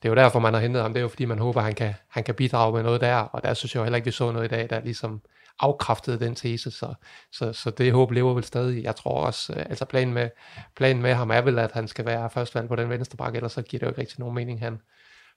[0.02, 1.64] det er jo derfor, man har hentet ham, det er jo fordi, man håber, at
[1.64, 4.06] han kan, han kan bidrage med noget der, og der synes jeg jo heller ikke,
[4.06, 5.20] vi så noget i dag, der ligesom
[5.58, 6.94] afkræftede den tese, så,
[7.32, 8.84] så, så det håb lever vel stadig.
[8.84, 10.30] Jeg tror også, øh, altså planen med,
[10.76, 13.52] planen med ham er vel, at han skal være førstvalg på den venstre bakke, ellers
[13.52, 14.60] så giver det jo ikke rigtig nogen mening.
[14.60, 14.80] Han,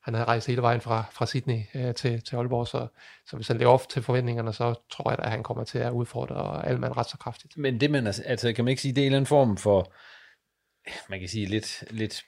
[0.03, 2.87] han har rejst hele vejen fra, fra Sydney øh, til, til Aalborg, så,
[3.27, 5.91] så hvis han lever op til forventningerne, så tror jeg, at han kommer til at
[5.91, 7.57] udfordre Alman ret så kraftigt.
[7.57, 9.57] Men det man, altså- altså, kan man ikke sige, det er en eller anden form
[9.57, 9.93] for,
[11.09, 12.23] man kan sige, lidt, lidt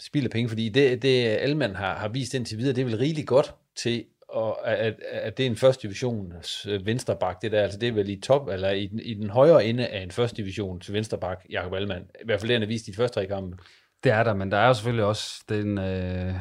[0.00, 2.98] spild af penge, fordi det, det Alman har, har vist indtil videre, det er vel
[2.98, 4.04] rigeligt godt til,
[4.34, 7.92] og at, at det er en første divisions øh, venstreback, det der, altså det er
[7.92, 11.46] vel i top, eller i den, i den højere ende af en første divisions venstreback,
[11.50, 12.04] Jakob Allemann.
[12.04, 13.56] I hvert fald det, han har vist i de første tre kampe.
[14.04, 16.34] Det er der, men der er jo selvfølgelig også den øh,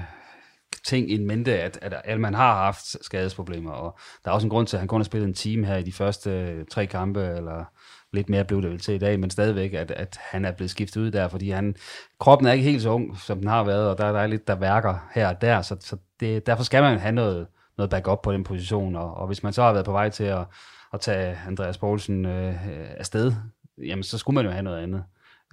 [0.86, 4.68] ting i mente, at, at Allemann har haft skadesproblemer, og der er også en grund
[4.68, 7.22] til, at han kun har spillet en time her i de første øh, tre kampe,
[7.22, 7.66] eller
[8.14, 10.72] lidt mere blev det vel til i dag, men stadigvæk, at, at han er blevet
[10.72, 11.76] skiftet ud der, fordi han,
[12.20, 14.48] kroppen er ikke helt så ung, som den har været, og der, der er lidt,
[14.48, 18.22] der værker her og der, så, så det, derfor skal man have noget, noget backup
[18.22, 20.46] på den position, og, og hvis man så har været på vej til at,
[20.94, 22.56] at tage Andreas Poulsen øh,
[22.98, 23.34] afsted,
[23.78, 25.04] jamen så skulle man jo have noget andet.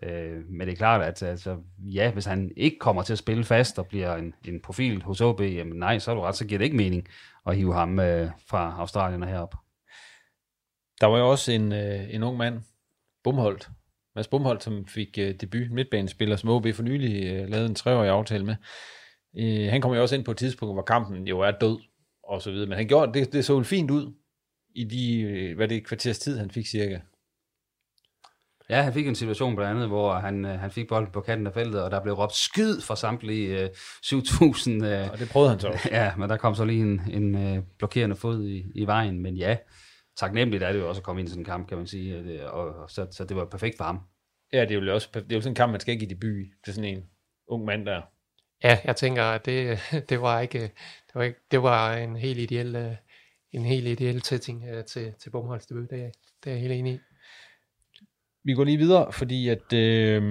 [0.03, 3.45] Øh, men det er klart, at altså, ja, hvis han ikke kommer til at spille
[3.45, 6.47] fast og bliver en, en profil hos OB, jamen nej, så er du ret, så
[6.47, 7.09] giver det ikke mening
[7.47, 9.55] at hive ham øh, fra Australien og herop.
[11.01, 12.61] Der var jo også en, øh, en ung mand,
[13.25, 13.71] Bumholdt,
[14.15, 18.11] Mads Bumholdt, som fik øh, debut, midtbanespiller, som OB for nylig øh, lavede en treårig
[18.11, 18.57] aftale med.
[19.37, 21.79] Øh, han kom jo også ind på et tidspunkt, hvor kampen jo er død,
[22.31, 24.13] og så videre, men han gjorde, det, det så jo fint ud
[24.75, 26.99] i de, øh, hvad det er, kvarters tid, han fik cirka.
[28.69, 31.47] Ja, han fik en situation blandt andet, hvor han, øh, han fik bolden på kanten
[31.47, 34.85] af feltet, og der blev råbt skyd for samtlige øh, 7.000.
[34.85, 35.79] Øh, og det prøvede han så.
[35.91, 39.37] Ja, men der kom så lige en, en øh, blokerende fod i, i vejen, men
[39.37, 39.57] ja,
[40.17, 42.19] taknemmeligt er det jo også at komme ind i sådan en kamp, kan man sige,
[42.19, 44.01] og, det, og, og så, så det var perfekt for ham.
[44.53, 46.09] Ja, det er jo også det er jo sådan en kamp, man skal ikke i
[46.09, 47.05] debut til sådan en
[47.49, 48.03] ung mand der.
[48.65, 49.79] Ja, jeg tænker, at det,
[50.09, 50.71] det var ikke,
[51.13, 52.93] det var ikke, det var en helt ideel, øh,
[53.53, 56.11] en helt ideel setting øh, til, til Bumholds debut, det, er-
[56.45, 56.99] det er jeg helt enig i.
[58.45, 60.23] Vi går lige videre, fordi at øh,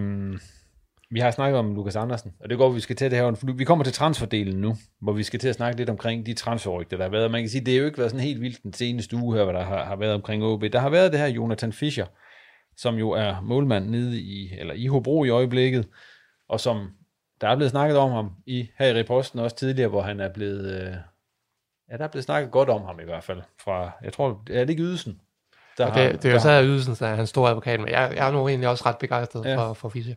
[1.12, 3.36] vi har snakket om Lukas Andersen, og det går, vi skal til det her.
[3.36, 6.34] for Vi kommer til transferdelen nu, hvor vi skal til at snakke lidt omkring de
[6.34, 7.32] transferrygter, der har været.
[7.32, 9.44] Man kan sige, det er jo ikke været sådan helt vildt den seneste uge her,
[9.44, 10.64] hvad der har, har været omkring OB.
[10.74, 12.06] Der har været det her Jonathan Fischer,
[12.78, 15.88] som jo er målmand nede i, eller i Hobro i øjeblikket,
[16.50, 16.88] og som
[17.42, 20.30] der er blevet snakket om ham i, her i reposten også tidligere, hvor han er
[20.34, 20.94] blevet, øh,
[21.92, 24.60] ja, der er blevet snakket godt om ham i hvert fald, fra, jeg tror, er
[24.60, 25.22] det ikke ydelsen?
[25.78, 28.14] Der og det, det er jo så ydelsen, der er hans store advokat, men jeg,
[28.16, 29.56] jeg er nu egentlig også ret begejstret Ja.
[29.58, 30.16] for, for Fischer.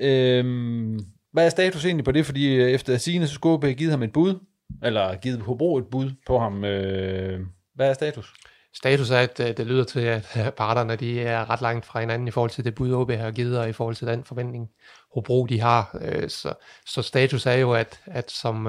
[0.00, 0.98] Øhm,
[1.32, 2.26] hvad er status egentlig på det?
[2.26, 4.38] Fordi øh, efter sigende, så skulle have givet ham et bud,
[4.82, 6.64] eller givet Hobro et bud på ham.
[6.64, 7.40] Øh,
[7.74, 8.34] hvad er status?
[8.76, 12.00] Status er, at øh, det lyder til, at øh, parterne de er ret langt fra
[12.00, 14.70] hinanden i forhold til det bud, OB har givet, og i forhold til den forventning,
[15.14, 15.98] Hobro de har.
[16.00, 16.54] Øh, så,
[16.86, 18.68] så status er jo, at, at som,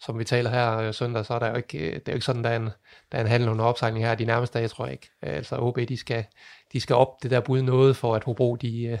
[0.00, 2.44] som vi taler her søndag, så er der jo ikke, det er jo ikke sådan,
[2.44, 2.70] der er en,
[3.12, 5.10] der er en handel under opsejling her de nærmeste dage, tror jeg ikke.
[5.22, 6.24] Altså OB, de skal,
[6.72, 8.98] de skal op det der bud noget, for at Hobro, de,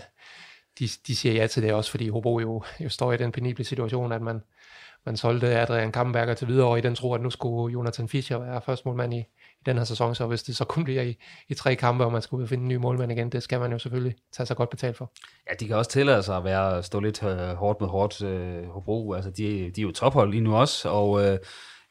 [0.78, 3.64] de, de siger ja til det også, fordi Hobro jo, jo står i den penible
[3.64, 4.40] situation, at man,
[5.06, 8.38] man solgte Adrian Kammerberger til videre, og i den tro, at nu skulle Jonathan Fischer
[8.38, 9.24] være første målmand i,
[9.62, 11.16] i den her sæson, så hvis det så kun bliver i,
[11.48, 13.60] i tre kampe, og man skal ud og finde en ny målmand igen, det skal
[13.60, 15.12] man jo selvfølgelig tage sig godt betalt for.
[15.50, 18.64] Ja, de kan også tillade sig at være, stå lidt øh, hårdt med hårdt øh,
[18.64, 19.12] Hobro.
[19.12, 21.38] Altså, de, de er jo tophold lige nu også, og øh,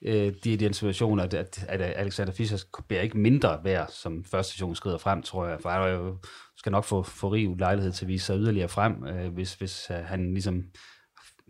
[0.05, 2.57] øh, de er i den situation, at, at, at øh, Alexander Fischer
[2.88, 5.57] bliver ikke mindre værd, som første station skrider frem, tror jeg.
[5.61, 6.17] For han jo,
[6.57, 9.91] skal nok få, få rig lejlighed til at vise sig yderligere frem, øh, hvis, hvis
[9.91, 10.63] øh, han ligesom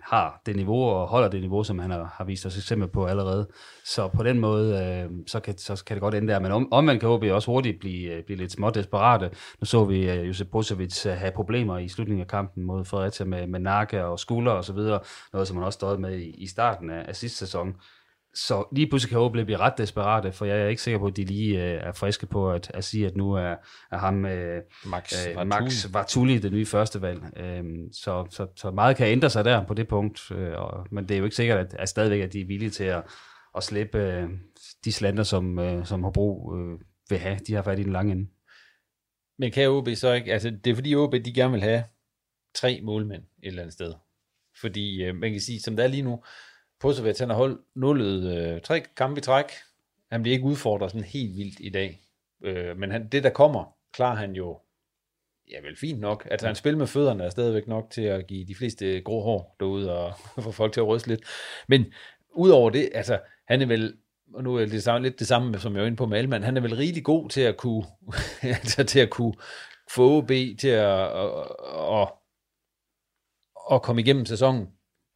[0.04, 3.06] har det niveau og holder det niveau, som han har, har vist os eksempel på
[3.06, 3.48] allerede.
[3.86, 6.40] Så på den måde, øh, så, kan, så kan det godt ende der.
[6.40, 9.30] Men om, omvendt kan OB også hurtigt blive, øh, blive lidt småt desperate.
[9.60, 13.26] Nu så vi øh, Josep Brozovic øh, have problemer i slutningen af kampen mod Fredericia
[13.26, 15.00] med, med nakke og skulder og så videre.
[15.34, 17.76] Noget, som han også stod med i, i starten af, af sidste sæson.
[18.34, 21.18] Så lige pludselig kan OB blive ret desperate, for jeg er ikke sikker på, at
[21.18, 23.56] de lige øh, er friske på at, at sige, at nu er,
[23.92, 25.48] er ham øh, Max øh, Vartuli.
[25.48, 27.22] Max Vartuli det nye førstevalg.
[27.38, 31.10] Øhm, så, så, så meget kan ændre sig der på det punkt, øh, og, men
[31.10, 33.04] det er jo ikke sikkert, at, at stadigvæk at de er villige til at,
[33.58, 34.30] at slippe øh,
[34.86, 36.80] de slander, som, øh, som Hobro øh,
[37.10, 37.40] vil have.
[37.48, 38.30] De har fat i den lange ende.
[39.40, 41.84] Men kan OB så ikke, altså det er fordi OB, de gerne vil have
[42.56, 43.94] tre målmænd et eller andet sted.
[44.62, 46.24] Fordi øh, man kan sige, som det er lige nu,
[46.82, 49.46] Posevic, han har holdt nullet øh, tre kampe i træk.
[50.12, 52.02] Han bliver ikke udfordret sådan helt vildt i dag.
[52.44, 54.60] Øh, men han, det, der kommer, klarer han jo
[55.52, 56.28] ja, vel fint nok.
[56.32, 59.56] At han spiller med fødderne er stadigvæk nok til at give de fleste grå hår
[59.60, 60.14] derude og
[60.44, 61.22] få folk til at ryste lidt.
[61.68, 61.86] Men
[62.34, 63.98] udover det, altså, han er vel,
[64.34, 66.44] og nu er det samme, lidt det samme, som jeg var inde på med Elman,
[66.44, 67.84] han er vel rigtig god til at kunne,
[68.42, 69.34] altså til at kunne
[69.92, 71.30] få OB til at, at,
[71.92, 72.08] at,
[73.72, 74.68] at komme igennem sæsonen.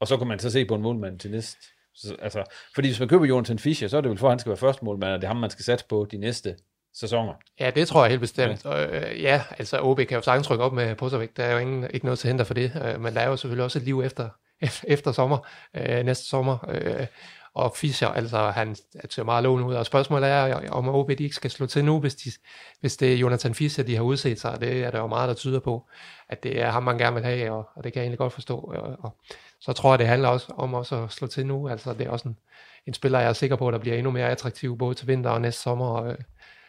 [0.06, 1.58] Og så kan man så se på en målmand til næste.
[1.96, 2.44] Så, altså,
[2.76, 4.58] fordi hvis man køber Jonathan Fischer, så er det vel for, at han skal være
[4.58, 6.56] første målmand, og det er ham, man skal satse på de næste
[6.94, 7.34] sæsoner.
[7.60, 8.66] Ja, det tror jeg helt bestemt.
[8.66, 11.30] Ja, øh, ja altså OB kan jo sagtens trykke op med Posevic.
[11.38, 12.72] Der er jo ingen, ikke noget til hinder for det.
[12.86, 14.30] Øh, men der er jo selvfølgelig også et liv efter,
[14.94, 15.38] efter sommer,
[15.76, 16.70] øh, næste sommer.
[16.70, 17.08] Øh,
[17.56, 18.76] og Fischer, altså han
[19.10, 19.74] ser meget lovende ud.
[19.74, 22.32] Og spørgsmålet er, om OB de ikke skal slå til nu, hvis, de,
[22.80, 24.62] hvis det er Jonathan Fischer, de har udset sig.
[24.62, 25.88] Det er der jo meget, der tyder på,
[26.30, 28.34] at det er ham, man gerne vil have, og, og det kan jeg egentlig godt
[28.34, 28.58] forstå.
[28.58, 29.18] Og, og
[29.66, 31.70] så tror jeg, det handler også om også at slå til nu.
[31.70, 32.38] Altså det er også en,
[32.88, 35.42] en spiller, jeg er sikker på, der bliver endnu mere attraktiv, både til vinter og
[35.42, 35.88] næste sommer.
[35.88, 36.18] Og, øh,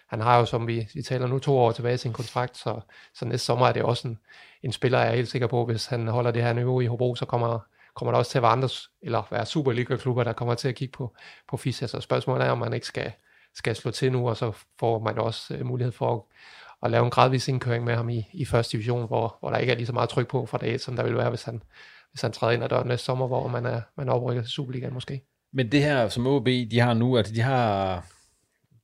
[0.08, 2.80] han har jo, som vi, vi taler nu, to år tilbage i sin kontrakt, så,
[3.14, 4.18] så næste sommer er det også en,
[4.62, 7.14] en spiller, jeg er helt sikker på, hvis han holder det her niveau i Hobro,
[7.14, 7.58] så kommer,
[7.94, 8.68] kommer der også til at være andre,
[9.02, 11.14] eller være Superliga-klubber, der kommer til at kigge på,
[11.48, 11.86] på Fischer.
[11.86, 13.12] Så spørgsmålet er, om man ikke skal,
[13.54, 16.22] skal slå til nu, og så får man også øh, mulighed for at,
[16.82, 19.72] at lave en gradvis indkøring med ham i, i første division, hvor, hvor der ikke
[19.72, 21.62] er lige så meget tryk på fra dag som der ville være, hvis han,
[22.16, 24.50] hvis han træder ind ad døren næste sommer, hvor man er, man er oprykker til
[24.50, 25.22] Superligaen måske.
[25.52, 28.04] Men det her, som OB, de har nu, altså de har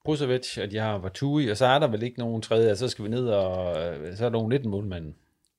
[0.05, 2.91] Brusovic, og de har Vatui, og så er der vel ikke nogen tredje, altså så
[2.91, 5.15] skal vi ned, og øh, så er der nogen 19 målmanden.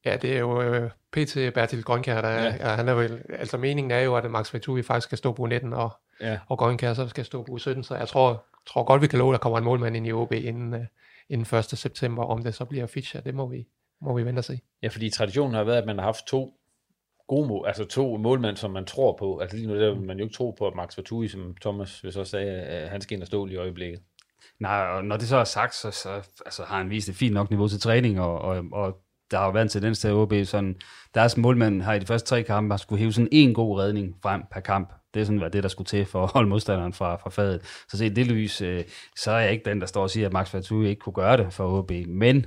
[0.05, 2.75] Ja, det er jo øh, PT Bertil Grønkær, der er, ja.
[2.75, 5.73] han er vel, altså meningen er jo, at Max Vatui faktisk skal stå på 19,
[5.73, 5.89] og,
[6.21, 6.39] ja.
[6.47, 9.29] og Grønkær så skal stå på 17, så jeg tror, tror godt, vi kan love,
[9.29, 10.85] at der kommer en målmand ind i OB inden, øh,
[11.29, 11.65] inden 1.
[11.65, 13.67] september, om det så bliver Fischer, det må vi,
[14.01, 14.59] må vi vente og se.
[14.83, 16.53] Ja, fordi traditionen har været, at man har haft to
[17.27, 19.37] gode mål, altså to målmænd, som man tror på.
[19.37, 22.03] Altså lige nu der vil man jo ikke tro på, at Max Vatui, som Thomas
[22.03, 23.99] vil så sagde, at han skal ind og stå lige i øjeblikket.
[24.59, 26.09] Nej, og når det så er sagt, så, så
[26.45, 28.97] altså, har han vist et fint nok niveau til træning, og, og, og
[29.31, 30.75] der har jo været en tendens til, at OB sådan,
[31.13, 34.41] deres målmand har i de første tre kampe skulle hæve sådan en god redning frem
[34.51, 37.15] per kamp, Det er sådan, hvad det, der skulle til for at holde modstanderen fra,
[37.15, 37.61] fra fadet.
[37.89, 38.83] Så se, det lys, øh,
[39.17, 41.37] så er jeg ikke den, der står og siger, at Max Fatui ikke kunne gøre
[41.37, 41.91] det for OB.
[42.07, 42.45] Men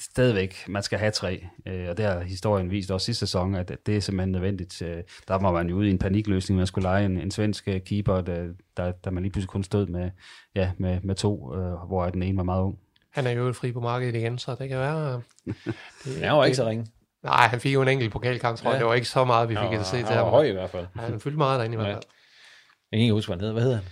[0.00, 3.72] stadigvæk, man skal have tre, øh, og det har historien vist også sidste sæson, at
[3.86, 4.82] det er simpelthen nødvendigt.
[4.82, 7.68] Øh, der var man jo ude i en panikløsning, man skulle lege en, en svensk
[7.68, 10.10] øh, keeper, der, der, der man lige pludselig kun stod med,
[10.54, 12.78] ja, med, med to, øh, hvor den ene var meget ung.
[13.12, 15.22] Han er jo fri på markedet igen, så det kan være...
[16.04, 16.86] Det, han var ikke så ringe.
[17.22, 18.74] Nej, han fik jo en enkelt pokalkamp, tror jeg.
[18.74, 18.78] Ja.
[18.78, 20.14] Det var ikke så meget, vi fik at se til ham.
[20.14, 20.86] Han var høj i hvert fald.
[20.96, 22.02] Ja, han fyldte meget derinde i hvert fald.
[22.92, 23.52] Jeg kan ikke huske, hvad han hedder.
[23.52, 23.84] Hvad hedder han?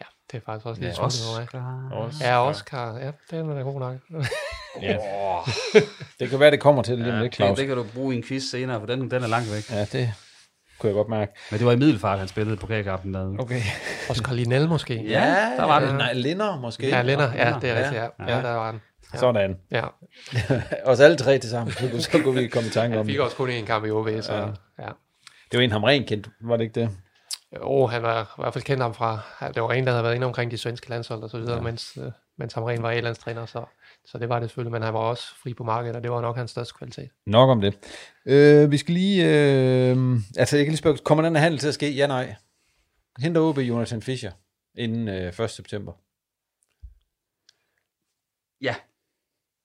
[0.00, 1.92] Ja, det er faktisk også lidt ja, Oscar.
[1.92, 2.26] Oscar.
[2.26, 2.98] Ja, Oscar.
[2.98, 3.96] Ja, den er god nok.
[4.82, 4.96] ja.
[6.20, 7.48] det kan være, det kommer til lige ja, lidt, Claus.
[7.48, 9.70] Det, det kan du bruge i en quiz senere, for den, den er langt væk.
[9.70, 10.12] Ja, det
[10.78, 11.32] kunne jeg godt mærke.
[11.50, 13.36] Men det var i middelfart, han spillede pokalkampen der.
[13.38, 13.60] Okay.
[14.10, 15.02] Oscar Linell måske.
[15.02, 15.94] Ja, der var det.
[15.94, 16.88] Nej, Linder måske.
[16.88, 17.32] Ja, Linder.
[17.34, 17.94] Ja, det er rigtigt.
[17.94, 18.36] Ja, ja.
[18.36, 18.80] ja der var han.
[19.14, 19.18] Ja.
[19.18, 19.56] Sådan.
[19.70, 19.84] Ja.
[20.90, 23.14] Os alle tre til sammen, så, så kunne vi komme i tanke om det.
[23.14, 24.40] Han fik også kun én kamp i OB, så ja.
[24.78, 24.90] ja.
[25.50, 26.90] Det var en, ham rent kendt, var det ikke det?
[27.56, 29.20] Jo, han var i hvert fald kendt ham fra,
[29.54, 31.60] det var en, der havde været inde omkring de svenske landshold og så videre, ja.
[31.60, 33.64] mens, uh, mens ham rent var A-landstræner, så,
[34.10, 36.20] så det var det selvfølgelig, men han var også fri på markedet, og det var
[36.20, 37.10] nok hans største kvalitet.
[37.26, 37.78] Nok om det.
[38.26, 41.68] Øh, vi skal lige, øh, altså jeg kan lige spørge, kommer den her handel til
[41.68, 41.90] at ske?
[41.90, 42.34] Ja, nej.
[43.18, 44.32] Henter OB Jonathan Fischer
[44.78, 45.50] inden øh, 1.
[45.50, 45.92] september?
[48.60, 48.74] Ja.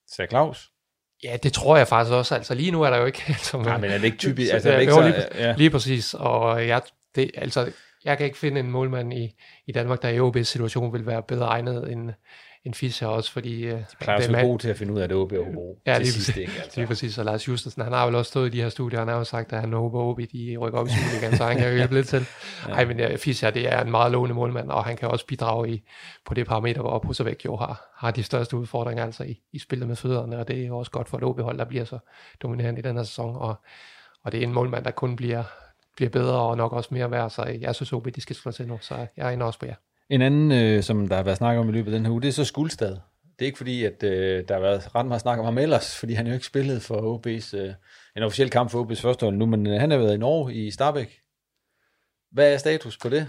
[0.07, 0.71] Sagde Claus?
[1.23, 2.35] Ja, det tror jeg faktisk også.
[2.35, 3.23] Altså lige nu er der jo ikke...
[3.27, 4.53] Altså, Nej, men er det ikke typisk?
[4.53, 5.55] Altså, er det ikke så, lige, ja.
[5.57, 6.13] lige præcis.
[6.13, 6.81] Og jeg,
[7.15, 7.71] det, altså,
[8.05, 9.35] jeg kan ikke finde en målmand i,
[9.67, 12.11] i Danmark, der i OB's situation vil være bedre egnet end,
[12.65, 13.65] end Fischer også, fordi...
[13.67, 15.79] De plejer så gode til at finde ud af det OB og Hobro.
[15.85, 16.79] Ja, lige, sidst, ikke, altså.
[16.79, 17.17] lige præcis.
[17.17, 19.23] Og Lars Justensen, han har vel også stået i de her studier, han har jo
[19.23, 21.75] sagt, at han håber, at OB de rykker op i Superligaen, så han kan jo
[21.75, 22.25] hjælpe lidt til.
[22.67, 22.73] ja.
[22.73, 25.69] Ej, men ja, Fischer, det er en meget lovende målmand, og han kan også bidrage
[25.69, 25.83] i,
[26.25, 29.87] på det parameter, hvor Pusservæk jo har, har de største udfordringer, altså i, i spillet
[29.87, 31.97] med fødderne, og det er jo også godt for et OB-hold, der bliver så
[32.41, 33.55] dominerende i den her sæson, og,
[34.23, 35.43] og det er en målmand, der kun bliver,
[35.95, 38.67] bliver bedre og nok også mere værd, så jeg synes, OB de skal slå til
[38.67, 39.75] nu, så jeg er også på jer.
[40.13, 42.21] En anden, øh, som der har været snakket om i løbet af den her uge,
[42.21, 42.89] det er så Skuldstad.
[42.89, 45.97] Det er ikke fordi, at øh, der har været ret meget snak om ham ellers,
[45.97, 47.73] fordi han jo ikke spillet for OB's, øh,
[48.17, 50.53] en officiel kamp for OB's første hold nu, men øh, han har været i Norge
[50.53, 51.19] i Starbæk.
[52.31, 53.27] Hvad er status på det?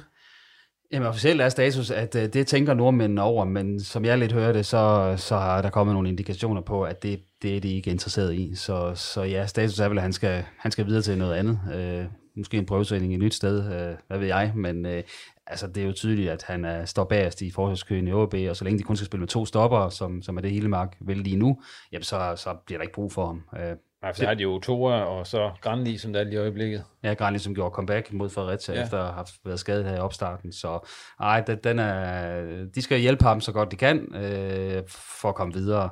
[0.93, 4.65] Jamen officielt er status, at øh, det tænker nordmændene over, men som jeg lidt hørte,
[4.65, 8.35] så, så er der kommet nogle indikationer på, at det, det er de ikke interesseret
[8.35, 8.55] i.
[8.55, 11.59] Så, så ja, status er vel, at han skal, han skal videre til noget andet.
[11.75, 12.05] Øh,
[12.37, 15.03] måske en prøvetræning i et nyt sted, øh, hvad ved jeg, men øh,
[15.47, 18.57] altså, det er jo tydeligt, at han er, står bagerst i forsvarskøen i OB, og
[18.57, 20.97] så længe de kun skal spille med to stopper, som, som er det hele mark
[21.01, 23.45] vel lige nu, jamen så, så bliver der ikke brug for ham.
[23.57, 26.35] Øh, Nej, for så har de jo Tora og så Granli, som der er lige
[26.35, 26.85] i øjeblikket.
[27.03, 28.83] Ja, Granli, som gjorde comeback mod Fredericia, ja.
[28.83, 30.53] efter at have været skadet her i opstarten.
[30.53, 30.89] Så
[31.21, 35.55] ej, den er, de skal hjælpe ham så godt de kan, øh, for at komme
[35.55, 35.91] videre.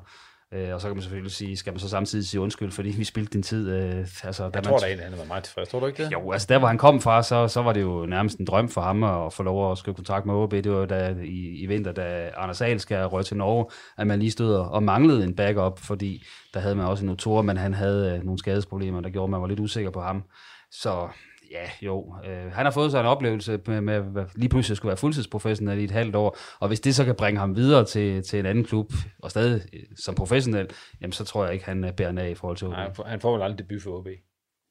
[0.54, 3.04] Øh, og så kan man selvfølgelig sige, skal man så samtidig sige undskyld, fordi vi
[3.04, 3.70] spildte din tid.
[3.70, 4.80] Øh, altså, jeg tror man...
[4.80, 5.68] da egentlig, han var meget tilfreds.
[5.68, 6.12] Tror du ikke det?
[6.12, 8.68] Jo, altså der hvor han kom fra, så, så var det jo nærmest en drøm
[8.68, 10.52] for ham at få lov at skrive kontakt med OB.
[10.52, 13.66] Det var da i, i vinter, da Anders Ahl skal røre til Norge,
[13.98, 16.24] at man lige stod og manglede en backup, fordi
[16.54, 19.30] der havde man også en notor, men han havde øh, nogle skadesproblemer, der gjorde, at
[19.30, 20.22] man var lidt usikker på ham.
[20.70, 21.08] Så
[21.52, 22.14] ja, jo.
[22.24, 24.96] Øh, han har fået sig en oplevelse med, med, med lige pludselig at skulle være
[24.96, 28.38] fuldtidsprofessionel i et halvt år, og hvis det så kan bringe ham videre til, til
[28.38, 28.92] en anden klub,
[29.22, 32.56] og stadig øh, som professionel, jamen så tror jeg ikke, han bærer af i forhold
[32.56, 32.72] til OB.
[32.72, 34.08] Nej, han får vel aldrig debut for OB.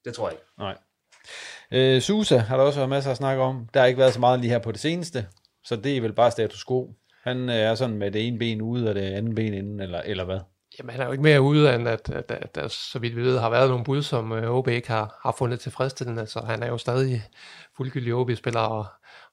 [0.04, 0.44] Det tror jeg ikke.
[0.58, 0.76] Nej.
[1.72, 3.68] Øh, Susa har der også været masser at snakke om.
[3.74, 5.26] Der har ikke været så meget lige her på det seneste,
[5.64, 6.94] så det er vel bare status quo.
[7.22, 10.00] Han øh, er sådan med det ene ben ude og det andet ben inden, eller,
[10.00, 10.40] eller hvad?
[10.78, 13.22] Jamen, han er jo ikke mere ude, end at, at, at der, så vidt vi
[13.22, 16.26] ved, har været nogle bud, som øh, uh, OB ikke har, har fundet tilfredsstillende.
[16.26, 17.22] Så han er jo stadig
[17.76, 18.86] fuldgyldig OB-spiller, og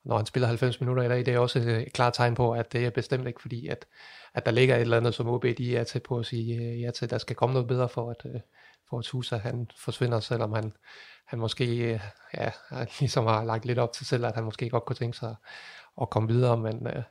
[0.06, 2.74] når han spiller 90 minutter i dag, det er også et klart tegn på, at
[2.74, 3.86] det er bestemt ikke fordi, at,
[4.34, 6.82] at der ligger et eller andet, som OB de er til på at sige uh,
[6.82, 8.42] ja til, der skal komme noget bedre for, at, uh,
[8.90, 10.74] for at Tusa han forsvinder, selvom han,
[11.28, 12.00] han måske uh,
[12.34, 12.52] ja,
[13.00, 15.36] ligesom har lagt lidt op til selv, at han måske godt kunne tænke sig
[16.02, 17.04] at komme videre, men øh,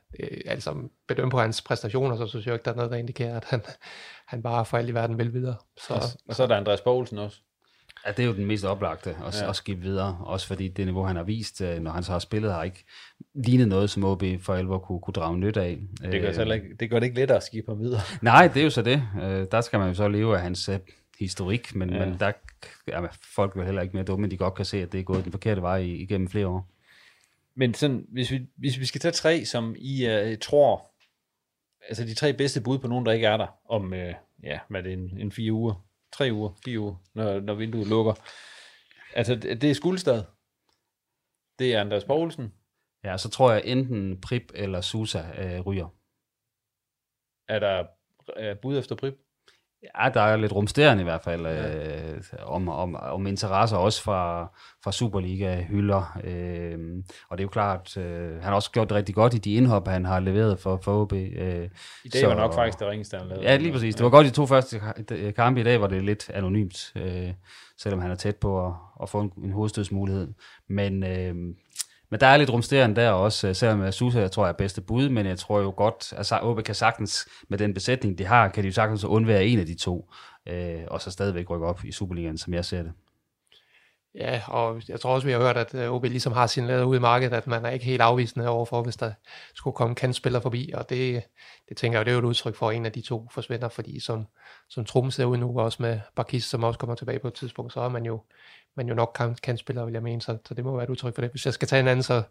[0.47, 0.75] altså
[1.09, 3.61] bedømme på hans præstationer, så synes jeg ikke, der er noget, der indikerer, at han,
[4.27, 5.57] han bare for alt i verden vil videre.
[5.77, 7.41] Så, og, og så er der Andreas Poulsen også.
[8.07, 9.49] Ja, det er jo den mest oplagte at, ja.
[9.49, 12.19] at skifte videre, også fordi det niveau, han har vist, øh, når han så har
[12.19, 12.85] spillet, har ikke
[13.35, 15.79] lignet noget, som OB for alvor kunne, kunne drage nyt af.
[16.03, 18.01] Det gør, øh, ikke, det gør det ikke lettere at skifte ham videre.
[18.23, 19.03] Nej, det er jo så det.
[19.23, 20.79] Øh, der skal man jo så leve af hans øh,
[21.19, 22.05] historik, men, ja.
[22.05, 22.33] men der
[22.89, 23.01] ja,
[23.35, 25.25] folk er jo heller ikke mere dumme, de godt kan se, at det er gået
[25.25, 26.71] den forkerte vej igennem flere år.
[27.59, 30.95] Men sådan, hvis, vi, hvis vi skal tage tre, som I uh, tror,
[31.89, 34.81] altså de tre bedste bud på nogen, der ikke er der, om, uh, ja, hvad
[34.81, 38.15] er det, en, en fire uger, tre uger, fire uger, når, når vinduet lukker.
[39.15, 40.25] Altså, det, det er Skuldstad.
[41.59, 42.55] Det er Anders Poulsen.
[43.05, 45.89] Ja, så tror jeg enten Prip eller Susa uh, ryger.
[47.49, 47.87] Er der
[48.53, 49.15] uh, bud efter Prip?
[49.83, 52.13] Ja, der er lidt rumsterende i hvert fald, ja.
[52.13, 54.53] øh, om, om, om interesser også fra,
[54.85, 56.19] fra Superliga-hylder.
[56.25, 56.79] Øh,
[57.31, 59.55] og det er jo klart, øh, han har også gjort det rigtig godt i de
[59.55, 61.13] indhop, han har leveret for, for OB.
[61.13, 61.69] Øh,
[62.05, 63.45] I dag så, var nok faktisk det ringeste, han lavede.
[63.45, 63.95] Ja, lige præcis.
[63.95, 64.81] Det var godt i de to første
[65.37, 65.61] kampe.
[65.61, 67.33] I dag var det lidt anonymt, øh,
[67.79, 68.73] selvom han er tæt på at,
[69.03, 70.29] at få en, en hovedstødsmulighed.
[70.69, 71.05] Men...
[71.05, 71.35] Øh,
[72.11, 74.81] men der er lidt rumsterende der også, øh, selvom øh, Susa, jeg tror, er bedste
[74.81, 78.25] bud, men jeg tror jo godt, altså, at OB kan sagtens, med den besætning, de
[78.25, 80.11] har, kan de jo sagtens undvære en af de to,
[80.49, 82.93] øh, og så stadigvæk rykke op i Superligaen, som jeg ser det.
[84.15, 86.85] Ja, og jeg tror også, vi har hørt, at øh, OB ligesom har sin lader
[86.85, 89.13] ud i markedet, at man er ikke helt afvisende overfor, hvis der
[89.55, 91.23] skulle komme kantspillere forbi, og det,
[91.69, 93.69] det tænker jeg, det er jo et udtryk for, at en af de to forsvinder,
[93.69, 94.27] fordi som,
[94.69, 97.73] som Trum ser ud nu, også med Barkis, som også kommer tilbage på et tidspunkt,
[97.73, 98.21] så er man jo
[98.79, 100.91] man jo nok kan, kan spille, vil jeg mene, så, så det må være et
[100.91, 101.31] udtryk for det.
[101.31, 102.23] Hvis jeg skal tage en anden, så,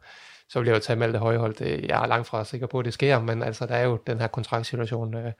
[0.50, 1.56] så vil jeg jo tage Malte Højhold.
[1.62, 4.20] Jeg er langt fra sikker på, at det sker, men altså, der er jo den
[4.20, 5.32] her kontraktsituation øh,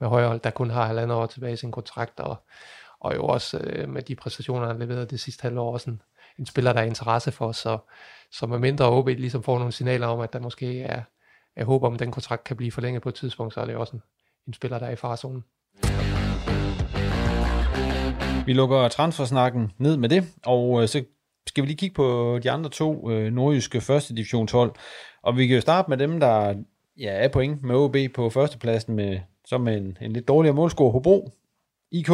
[0.00, 2.36] med Højhold, der kun har halvandet år tilbage i sin kontrakt, og,
[3.00, 6.02] og jo også øh, med de præstationer, han leverede det sidste halve år, også en,
[6.38, 7.78] en spiller, der er interesse for, så,
[8.30, 11.02] så med mindre OB ligesom får nogle signaler om, at der måske er,
[11.56, 13.76] er håb om, at den kontrakt kan blive forlænget på et tidspunkt, så er det
[13.76, 14.02] også en,
[14.46, 15.44] en spiller, der er i farzonen.
[18.46, 21.04] Vi lukker transfersnakken ned med det, og øh, så
[21.46, 24.72] skal vi lige kigge på de andre to øh, nordjyske første divisionshold.
[25.22, 26.54] Og vi kan jo starte med dem, der
[26.98, 30.92] ja, er point med OB på førstepladsen, med, som med en, en lidt dårligere målscore,
[30.92, 31.32] Hobro
[31.90, 32.10] IK,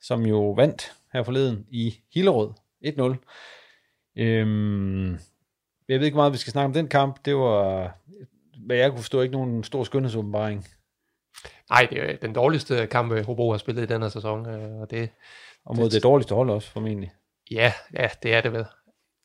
[0.00, 2.50] som jo vandt her forleden i Hillerød
[2.86, 4.22] 1-0.
[4.22, 5.12] Øhm,
[5.88, 7.24] jeg ved ikke meget, vi skal snakke om den kamp.
[7.24, 7.90] Det var,
[8.66, 10.66] hvad jeg kunne forstå, ikke nogen stor skønhedsåbenbaring.
[11.70, 14.48] Nej, det er den dårligste kamp, Hobro har spillet i den her sæson.
[14.48, 15.10] Øh, og, det,
[15.64, 17.12] og mod det, det dårligste hold også, formentlig.
[17.50, 18.64] Ja, ja, det er det vel.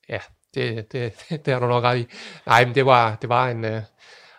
[0.10, 0.20] Ja,
[0.54, 1.14] det, det,
[1.46, 2.08] det har du nok ret i.
[2.46, 3.66] Nej, men det var, det var en...
[3.66, 3.82] Øh,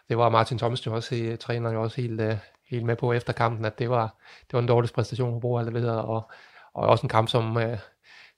[0.08, 2.36] det var Martin Thomsen jo også, træneren jo også helt, øh,
[2.70, 5.64] helt med på efter kampen, at det var, det var en dårlig præstation, Hobro har
[5.64, 6.30] leveret, og,
[6.74, 7.58] og også en kamp, som,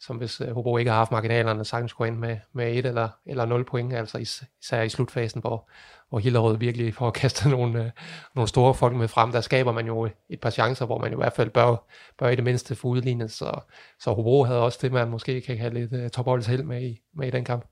[0.00, 3.08] som hvis øh, Hobro ikke har haft marginalerne, sagtens kunne ind med, med et eller,
[3.26, 5.70] eller nul point, altså især i slutfasen, hvor,
[6.08, 7.90] hvor Hillerød virkelig får kastet nogle, øh,
[8.34, 11.16] nogle store folk med frem, der skaber man jo et par chancer, hvor man i
[11.16, 11.88] hvert fald bør,
[12.18, 13.60] bør i det mindste få udlignet, så,
[14.00, 17.00] så Hobro havde også det, man måske kan have lidt øh, topholdets held med i,
[17.14, 17.64] med i den kamp.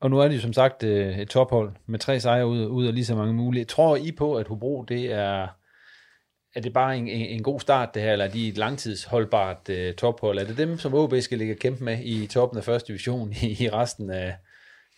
[0.00, 2.86] Og nu er det jo som sagt øh, et tophold med tre sejre ud, ud
[2.86, 3.64] af lige så mange mulige.
[3.64, 5.48] Tror I på, at Hobro det er,
[6.54, 9.68] er det bare en, en, en god start det her, eller er de et langtidsholdbart
[9.68, 10.38] uh, tophold?
[10.38, 13.32] Er det dem, som OB skal ligge og kæmpe med i toppen af første division
[13.42, 14.34] i, i resten af,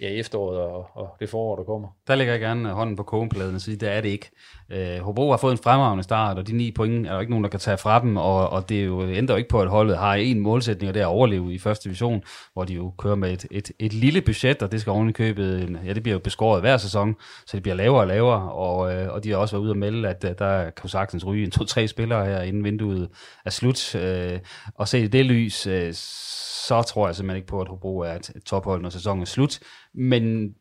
[0.01, 1.88] ja, efteråret og, og det forår, der kommer.
[2.07, 4.30] Der lægger jeg gerne øh, hånden på kogepladen og siger, det er det ikke.
[4.70, 7.44] Øh, Hobro har fået en fremragende start, og de ni point er der ikke nogen,
[7.44, 9.68] der kan tage fra dem, og, og det jo, øh, ændrer jo ikke på, at
[9.68, 12.22] holdet har en målsætning, og det er at overleve i første division,
[12.53, 15.78] hvor de jo kører med et, et, et lille budget, og det skal oven købet,
[15.84, 17.14] ja, det bliver jo beskåret hver sæson,
[17.47, 19.76] så det bliver lavere og lavere, og, øh, og de har også været ude og
[19.76, 23.09] melde, at øh, der kan jo sagtens ryge en to-tre spillere her, inden vinduet
[23.44, 24.38] er slut, øh,
[24.74, 25.92] og se i det lys, øh,
[26.66, 29.26] så tror jeg simpelthen ikke på, at Hobro er et, et tophold, når sæsonen er
[29.26, 29.59] slut.
[29.97, 30.55] Men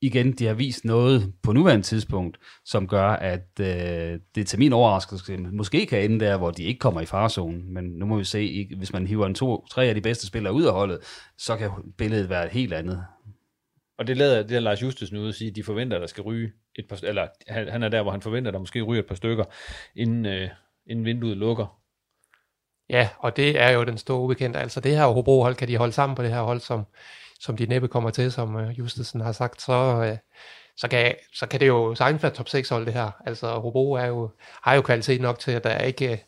[0.00, 4.72] igen, de har vist noget på nuværende tidspunkt, som gør, at øh, det til min
[4.72, 7.74] overraskelse måske kan ende der, hvor de ikke kommer i farzonen.
[7.74, 10.52] Men nu må vi se, hvis man hiver en to, tre af de bedste spillere
[10.52, 10.98] ud af holdet,
[11.38, 13.04] så kan billedet være et helt andet.
[13.98, 16.06] Og det lader, det er Lars Justus nu at sige, at de forventer, at der
[16.06, 19.02] skal ryge et par, eller han er der, hvor han forventer, at der måske ryger
[19.02, 19.44] et par stykker,
[19.96, 20.48] inden, øh,
[20.86, 21.80] inden vinduet lukker.
[22.90, 24.58] Ja, og det er jo den store ubekendte.
[24.58, 26.84] Altså det her Hobro-hold, kan de holde sammen på det her hold, som,
[27.40, 29.72] som de næppe kommer til, som øh, Justesen har sagt, så,
[30.04, 30.16] øh,
[30.76, 33.10] så, kan, så kan det jo sagtens være top 6 hold det her.
[33.26, 34.30] Altså Robo er jo,
[34.62, 36.18] har jo kvalitet nok til, at der er ikke, øh,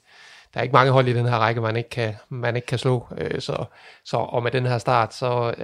[0.55, 2.79] der er ikke mange hold i den her række, man ikke kan, man ikke kan
[2.79, 3.07] slå.
[3.39, 3.65] Så,
[4.05, 5.55] så, og med den her start, så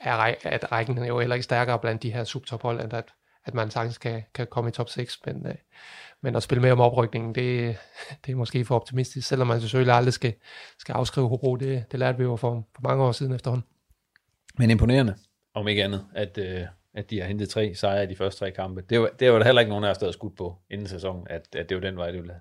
[0.00, 3.04] er at rækken jo heller ikke stærkere blandt de her subtophold, end at,
[3.44, 5.20] at man sagtens kan, kan komme i top 6.
[5.26, 5.46] Men,
[6.20, 7.76] men at spille med om oprykningen, det,
[8.26, 10.34] det er måske for optimistisk, selvom man selvfølgelig aldrig skal,
[10.78, 11.56] skal afskrive Hobro.
[11.56, 13.77] Det, det lærte vi jo for, for mange år siden efterhånden.
[14.58, 15.14] Men imponerende,
[15.54, 16.60] om ikke andet, at, øh,
[16.94, 18.82] at de har hentet tre sejre i de første tre kampe.
[18.90, 20.86] Det var, det var der heller ikke nogen af os, der havde skudt på inden
[20.86, 22.40] sæsonen, at, at det var den vej, det ville have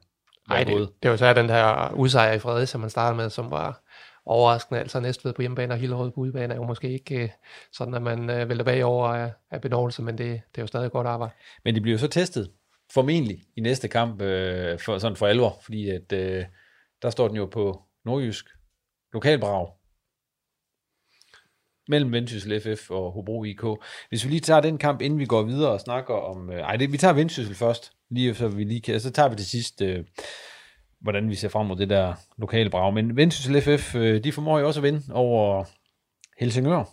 [0.49, 3.51] Nej, det, det var så den her udsejr i Fredericia, som man startede med, som
[3.51, 3.82] var
[4.26, 4.80] overraskende.
[4.80, 7.30] Altså Næstved på hjemmebane og Hillerød på udebane er jo måske ikke øh,
[7.72, 10.91] sådan, at man øh, vælter bagover af, af benådelse, men det, det er jo stadig
[10.91, 11.34] godt arbejde.
[11.65, 12.51] Men de bliver så testet
[12.93, 16.45] formentlig i næste kamp øh, for, sådan for alvor, fordi at, øh,
[17.01, 18.45] der står den jo på nordjysk
[19.13, 19.68] lokalbrag
[21.89, 23.63] mellem Vendsyssel FF og Hobro IK.
[24.09, 26.51] Hvis vi lige tager den kamp, inden vi går videre og snakker om...
[26.51, 28.99] Øh, ej, det, vi tager Vendsyssel først, lige så vi lige kan...
[28.99, 30.03] Så tager vi til sidst, øh,
[31.01, 32.93] hvordan vi ser frem mod det der lokale brag.
[32.93, 35.63] Men Vendsyssel FF, øh, de formår jo også at vinde over
[36.39, 36.83] Helsingør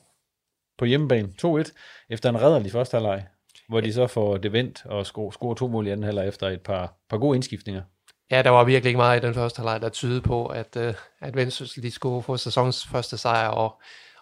[0.78, 1.72] på hjemmebane 2-1,
[2.10, 3.24] efter en redderlig første halvleg
[3.68, 6.48] hvor de så får det vendt og score, score to mål i anden halvleg efter
[6.48, 7.82] et par, par gode indskiftninger.
[8.30, 10.94] Ja, der var virkelig ikke meget i den første halvleg, der tyder på, at, øh,
[11.20, 13.80] at Vendsyssel de skulle få sæsons første sejr, og,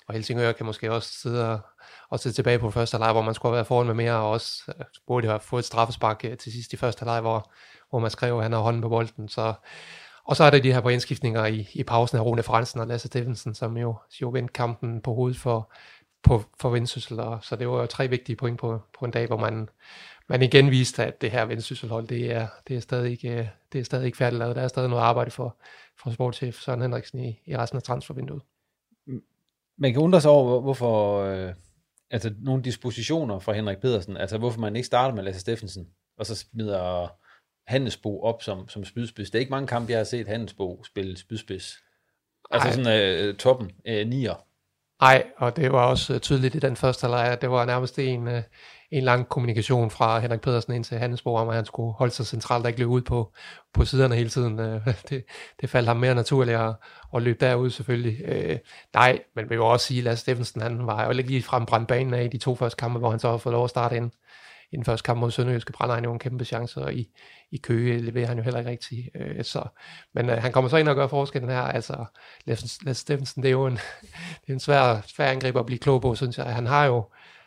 [0.09, 1.61] og Helsingør kan måske også sidde og,
[2.09, 4.31] og se tilbage på første halvleg, hvor man skulle have været foran med mere, og
[4.31, 7.53] også øh, burde have fået et straffespark øh, til sidst i første halvleg, hvor,
[7.91, 9.29] hvor man skrev, at han har hånden på bolden.
[9.29, 9.55] Så,
[10.25, 12.87] og så er der de her på indskiftninger i, i pausen af Rune Fransen og
[12.87, 15.73] Lasse Steffensen, som jo, jo vendte kampen på hovedet for,
[16.23, 17.21] på, for Vendsyssel.
[17.21, 19.69] Og, så det var jo tre vigtige point på, på en dag, hvor man,
[20.29, 23.81] man igen viste, at det her Vendsysselhold, det er, det er stadig ikke, øh, det
[23.81, 25.57] er stadig ikke færdigt Der er stadig noget arbejde for,
[26.03, 28.43] for sportschef Søren Henriksen i, i resten af transfervinduet.
[29.79, 31.55] Man kan undre sig over, hvorfor øh,
[32.11, 35.87] altså nogle dispositioner fra Henrik Pedersen, altså hvorfor man ikke starter med Lasse Steffensen,
[36.19, 37.09] og så smider
[37.67, 39.31] Handelsbo op som, som spydspids.
[39.31, 41.75] Det er ikke mange kampe, jeg har set Handelsbo spille spydspids.
[42.51, 42.75] Altså Ej.
[42.75, 44.47] sådan øh, toppen, øh, nier.
[45.01, 48.43] Nej, og det var også tydeligt i den første halvleg, det var nærmest en, øh,
[48.93, 52.27] en lang kommunikation fra Henrik Pedersen ind til Handelsborg om, at han skulle holde sig
[52.27, 53.33] centralt og ikke løbe ud på,
[53.75, 54.61] på siderne hele tiden.
[54.61, 55.25] Øh, det,
[55.61, 56.75] det faldt ham mere naturligt at,
[57.15, 58.25] at løbe derud selvfølgelig.
[58.25, 58.59] Øh,
[58.95, 61.67] nej, men vi vil også sige, at Lasse Steffensen, han var jo ikke lige frem
[61.67, 63.71] brændt banen af i de to første kampe, hvor han så har fået lov at
[63.71, 64.11] starte ind.
[64.73, 67.09] I den første kamp mod Sønderjyske brænder han jo en kæmpe chance, og i,
[67.51, 69.09] i Køge leverer han jo heller ikke rigtigt.
[69.15, 69.65] Øh, så,
[70.15, 71.61] men øh, han kommer så ind og gør forskellen her.
[71.61, 72.05] Altså,
[72.47, 73.79] Lasse Steffensen, det er jo en,
[74.43, 76.47] det er en svær, svær angriber at blive klog på, synes jeg.
[76.47, 77.05] Han har jo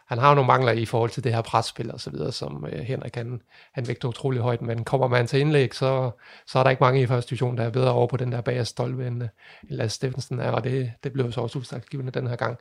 [0.08, 2.80] han har nogle mangler i forhold til det her presspil og så videre, som øh,
[2.80, 3.42] Henrik han,
[3.72, 6.12] han vægter utrolig højt, men kommer man til indlæg, så,
[6.48, 8.42] så er der ikke mange i første division, der er bedre over på den der
[8.42, 9.30] bagerste stolpe, end, end
[9.70, 12.58] Lasse Steffensen er, og det, det blev så også udslagsgivende den her gang.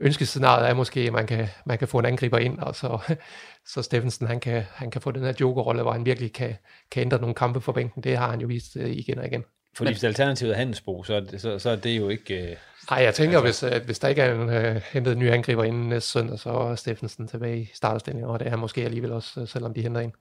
[0.00, 3.16] Ønskescenariet er måske, at man kan, man kan få en angriber ind, og så,
[3.72, 6.56] så Steffensen han kan, han kan få den her jokerrolle, hvor han virkelig kan,
[6.90, 8.02] kan ændre nogle kampe for bænken.
[8.02, 9.44] Det har han jo vist øh, igen og igen.
[9.76, 12.50] Fordi hvis alternativet er handelsbo, så, er det, så, så er det jo ikke...
[12.50, 12.56] Øh,
[12.90, 15.30] Nej, jeg tænker, altså, hvis, at hvis der ikke er en, uh, hentet en ny
[15.30, 18.84] angriber inden næste søndag, så er Steffensen tilbage i starterstillingen, og det er han måske
[18.84, 20.12] alligevel også, øh, selvom de henter en.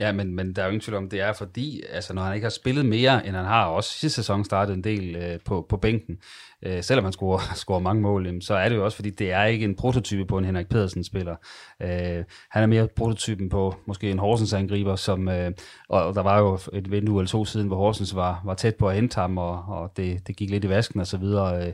[0.00, 2.34] Ja, men, men der er jo ingen tvivl om, det er fordi, altså når han
[2.34, 5.66] ikke har spillet mere, end han har, også sidste sæson startet en del øh, på,
[5.68, 6.18] på bænken,
[6.62, 9.44] øh, selvom han scorer, scorer mange mål, så er det jo også, fordi det er
[9.44, 11.36] ikke en prototype på en Henrik Pedersen-spiller.
[11.82, 15.52] Øh, han er mere prototypen på måske en Horsens-angriber, som, øh,
[15.88, 18.88] og der var jo et vindue eller to siden, hvor Horsens var, var tæt på
[18.88, 21.66] at hente ham, og, og det, det gik lidt i vasken og så videre.
[21.66, 21.72] Øh,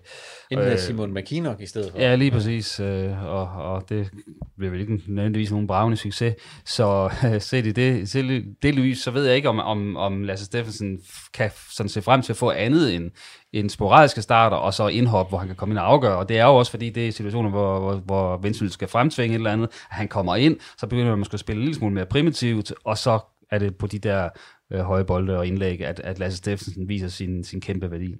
[0.50, 1.98] Inden øh, Simon McKinnock i stedet for.
[1.98, 4.10] Ja, lige præcis, øh, og, og det
[4.58, 6.34] blev vel ikke nødvendigvis nogen bravende succes.
[6.64, 10.22] Så øh, set i det, set det lys, så ved jeg ikke, om, om, om
[10.22, 10.98] Lasse Steffensen
[11.34, 13.10] kan sådan se frem til at få andet end,
[13.52, 16.16] en sporadiske starter, og så indhop, hvor han kan komme ind og afgøre.
[16.16, 19.34] Og det er jo også, fordi det er situationer, hvor, hvor, hvor Vendsyssel skal fremtvinge
[19.34, 21.78] et eller andet, at han kommer ind, så begynder man måske at spille en lille
[21.78, 23.18] smule mere primitivt, og så
[23.50, 24.28] er det på de der
[24.72, 28.14] øh, høje bolde og indlæg, at, at Lasse Steffensen viser sin, sin kæmpe værdi.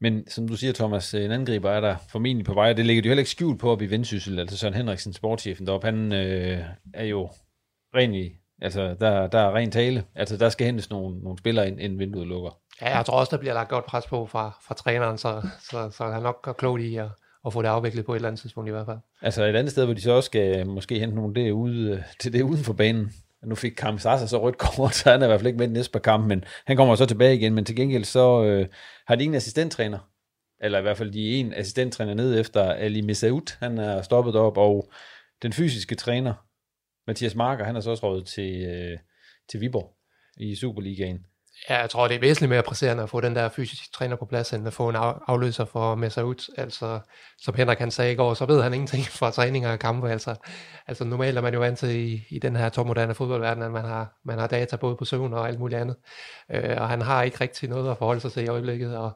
[0.00, 3.02] Men som du siger, Thomas, en angriber er der formentlig på vej, og det ligger
[3.02, 6.60] jo heller ikke skjult på op i Vendsyssel, altså Søren Henriksen, sportschefen deroppe, han øh,
[6.94, 7.30] er jo
[7.94, 8.14] ren
[8.62, 11.98] altså der, der er ren tale, altså der skal hentes nogle, nogle spillere, ind, inden
[11.98, 12.58] vinduet lukker.
[12.82, 15.90] Ja, jeg tror også, der bliver lagt godt pres på fra, fra træneren, så, så,
[15.90, 17.08] så han nok gør klogt i at,
[17.46, 18.98] at få det afviklet på et eller andet tidspunkt i hvert fald.
[19.22, 22.32] Altså et andet sted, hvor de så også skal måske hente nogle det ude, til
[22.32, 23.12] det uden for banen.
[23.44, 25.68] Nu fik Kam Sasa så rødt kort, så han er i hvert fald ikke med
[25.68, 27.54] næste par kamp, men han kommer så tilbage igen.
[27.54, 28.66] Men til gengæld så øh,
[29.06, 29.98] har de ingen assistenttræner,
[30.60, 34.36] eller i hvert fald de er en assistenttræner ned efter Ali Mesaoud, han er stoppet
[34.36, 34.90] op, og
[35.42, 36.45] den fysiske træner,
[37.06, 38.98] Mathias Marker, han er så også rådet til, øh,
[39.50, 39.96] til Viborg
[40.36, 41.18] i Superligaen.
[41.70, 44.24] Ja, jeg tror, det er væsentligt mere presserende at få den der fysiske træner på
[44.24, 44.96] plads, end at få en
[45.28, 46.52] afløser for Mesaoud.
[46.56, 47.00] Altså,
[47.38, 50.10] som Henrik han sagde i går, så ved han ingenting fra træninger og kampe.
[50.10, 50.34] Altså,
[50.86, 53.84] altså normalt er man jo vant til i, i den her topmoderne fodboldverden, at man
[53.84, 55.96] har, man har data både på søvn og alt muligt andet.
[56.50, 58.96] Øh, og han har ikke rigtig noget at forholde sig til i øjeblikket.
[58.96, 59.10] Og,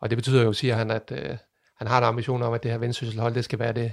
[0.00, 1.36] og det betyder jo, siger han, at øh,
[1.78, 3.92] han har en ambition om, at det her vendsysselhold, det skal være det,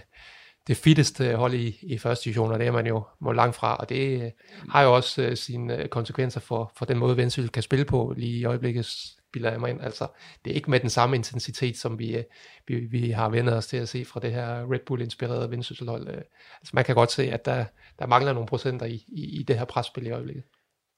[0.68, 3.76] det fitteste hold i, i første division, og det er man jo må langt fra,
[3.76, 4.32] og det øh,
[4.70, 8.14] har jo også øh, sine øh, konsekvenser for, for den måde, Vendsyssel kan spille på
[8.18, 8.86] lige i øjeblikket,
[9.30, 9.82] spiller jeg mig ind.
[9.82, 10.08] Altså,
[10.46, 12.24] det er ikke med den samme intensitet, som vi, øh,
[12.68, 16.08] vi, vi har vendt os til at se fra det her Red Bull-inspirerede Vendsysselhold.
[16.08, 16.14] Uh,
[16.62, 17.66] altså, man kan godt se, at der,
[18.00, 20.44] der mangler nogle procenter i, i, i det her presspil i øjeblikket.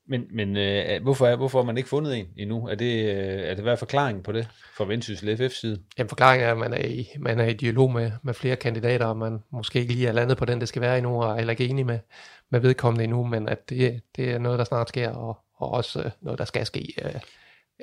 [0.10, 2.68] Men, men øh, hvorfor, er, hvorfor har man ikke fundet en endnu?
[2.68, 4.48] Er det, øh, er det hvad er forklaringen på det
[4.78, 5.82] fra Vendsyssel FF side?
[5.98, 9.06] Jamen forklaringen er, at man er i, man er i dialog med, med flere kandidater,
[9.06, 11.52] og man måske ikke lige er landet på den, det skal være endnu, og heller
[11.52, 12.00] ikke enig med,
[12.50, 16.00] med vedkommende endnu, men at det, det er noget, der snart sker, og, og også
[16.00, 17.22] øh, noget, der skal ske øh,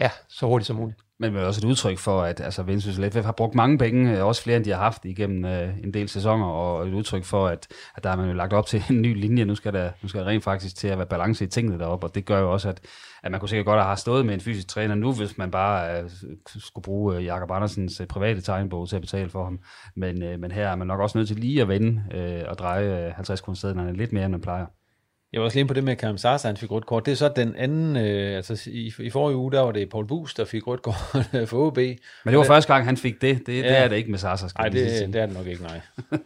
[0.00, 1.00] ja, så hurtigt som muligt.
[1.18, 4.18] Men det er også et udtryk for, at altså, Vendsyssel FF har brugt mange penge,
[4.18, 7.24] øh, også flere end de har haft igennem øh, en del sæsoner, og et udtryk
[7.24, 7.66] for, at,
[7.96, 9.44] at der er man jo lagt op til en ny linje.
[9.44, 12.06] Nu skal der, nu skal der rent faktisk til at være balance i tingene deroppe,
[12.06, 12.80] og det gør jo også, at,
[13.22, 16.02] at man kunne sikkert godt have stået med en fysisk træner nu, hvis man bare
[16.02, 16.10] øh,
[16.46, 19.58] skulle bruge øh, Jakob Andersens øh, private tegnbog til at betale for ham.
[19.96, 22.58] Men, øh, men her er man nok også nødt til lige at vende øh, og
[22.58, 24.66] dreje øh, 50 kroner lidt mere, end man plejer.
[25.32, 27.06] Jeg var også lige på det med, at Karim Sasa, han fik rødt kort.
[27.06, 30.06] Det er så den anden, øh, altså i, i forrige uge, der var det Paul
[30.06, 30.96] Bus, der fik rødt kort
[31.50, 31.76] for OB.
[31.76, 33.46] Men det var første gang, han fik det.
[33.46, 33.68] Det, ja.
[33.68, 35.80] det er det ikke med Sasa, Nej, det, det er det nok ikke, nej.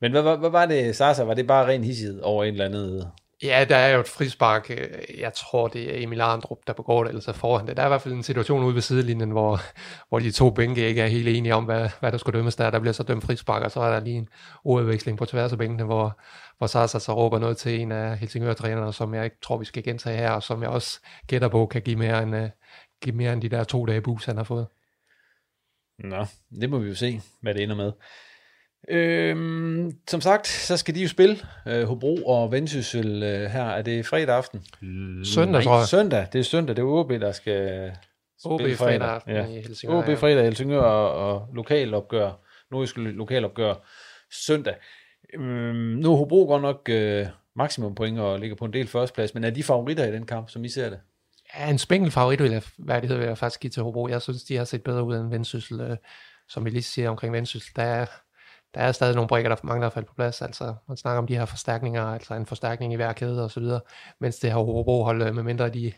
[0.00, 1.22] Men hvad, hvad, hvad var det, Sasa?
[1.22, 3.10] Var det bare ren hissighed over en eller andet
[3.42, 4.70] Ja, der er jo et frispark.
[4.70, 7.76] Øh, jeg tror, det er Emil Arndrup, der begår det, så foran det.
[7.76, 9.60] Der er i hvert fald en situation ude ved sidelinjen, hvor,
[10.08, 12.70] hvor de to bænke ikke er helt enige om, hvad, hvad der skulle dømmes der.
[12.70, 14.28] Der bliver så dømt frispark, og så er der lige en
[14.64, 16.20] udveksling på tværs af bænkene, hvor,
[16.58, 19.82] hvor Sasa så råber noget til en af Helsingør-trænerne, som jeg ikke tror, vi skal
[19.82, 22.48] gentage her, og som jeg også gætter på, kan give mere end, uh,
[23.02, 24.66] give mere end de der to dage bus, han har fået.
[25.98, 26.26] Nå,
[26.60, 27.92] det må vi jo se, hvad det ender med.
[28.90, 31.36] Øhm, som sagt, så skal de jo spille
[31.66, 33.64] øh, Hobro og Vendsyssel øh, her.
[33.64, 34.64] Er det fredag aften?
[35.24, 35.86] Søndag, tror jeg.
[35.86, 36.76] Søndag, det er søndag.
[36.76, 37.90] Det er OB, der skal
[38.44, 39.46] OB spille fredag aften ja.
[39.46, 39.98] i Helsingør.
[39.98, 42.30] OB fredag i Helsingør og, og lokalopgør,
[42.70, 43.74] nordiske lokalopgør
[44.46, 44.74] søndag.
[45.34, 47.26] Øhm, nu er Hobro godt nok øh,
[47.56, 50.50] maksimum point og ligger på en del førsteplads, men er de favoritter i den kamp,
[50.50, 50.98] som I ser det?
[51.58, 54.08] Ja, en spængel favorit vil jeg, hvad det hedder, vil jeg faktisk give til Hobro.
[54.08, 55.80] Jeg synes, de har set bedre ud end Vendsyssel.
[55.80, 55.96] Øh,
[56.48, 58.06] som vi lige siger omkring Vendsyssel, der er
[58.74, 60.42] der er stadig nogle brækker, der mangler at falde på plads.
[60.42, 63.60] Altså, man snakker om de her forstærkninger, altså en forstærkning i hver kæde og så
[63.60, 63.80] videre.
[64.20, 65.92] Mens det her Hobro-hold, øh, medmindre med mindre de,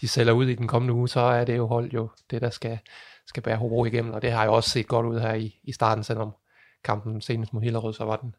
[0.00, 2.50] de sælger ud i den kommende uge, så er det jo hold jo det, der
[2.50, 2.78] skal,
[3.26, 4.12] skal bære Hobro igennem.
[4.12, 6.32] Og det har jo også set godt ud her i, i starten, selvom
[6.84, 8.34] kampen senest mod Hillerød, så var den,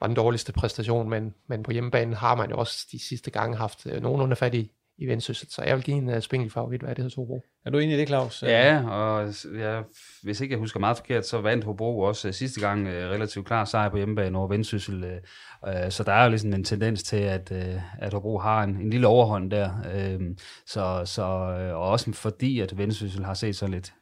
[0.00, 1.10] var den dårligste præstation.
[1.10, 4.54] Men, men på hjemmebanen har man jo også de sidste gange haft øh, nogenlunde fat
[4.54, 5.48] i, i Vendsyssel.
[5.50, 7.42] Så jeg vil give en uh, spængelig favorit, hvad det hedder Hobro.
[7.66, 8.42] Er du enig i det, Claus?
[8.42, 9.82] Ja, og ja,
[10.22, 13.46] hvis ikke jeg husker meget forkert, så vandt Hobro også uh, sidste gang uh, relativt
[13.46, 15.04] klar sejr på hjemmebane over Vendsyssel.
[15.04, 18.62] Uh, uh, så der er jo ligesom en tendens til, at, uh, at Hobro har
[18.62, 19.70] en, en lille overhånd der.
[19.84, 20.26] Uh,
[20.66, 23.92] så, så, uh, og også fordi, at Vendsyssel har set så lidt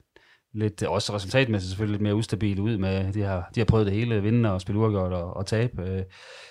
[0.55, 3.95] lidt, også resultatmæssigt selvfølgelig lidt mere ustabil ud med, de har, de har prøvet det
[3.95, 6.05] hele, vinde og spille uafgjort og, og tabe,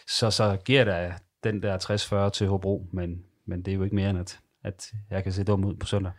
[0.07, 1.11] så, så giver der
[1.43, 3.09] den der 60-40 til Hobro, men,
[3.47, 5.85] men det er jo ikke mere end, at, at jeg kan se dum ud på
[5.85, 6.11] søndag.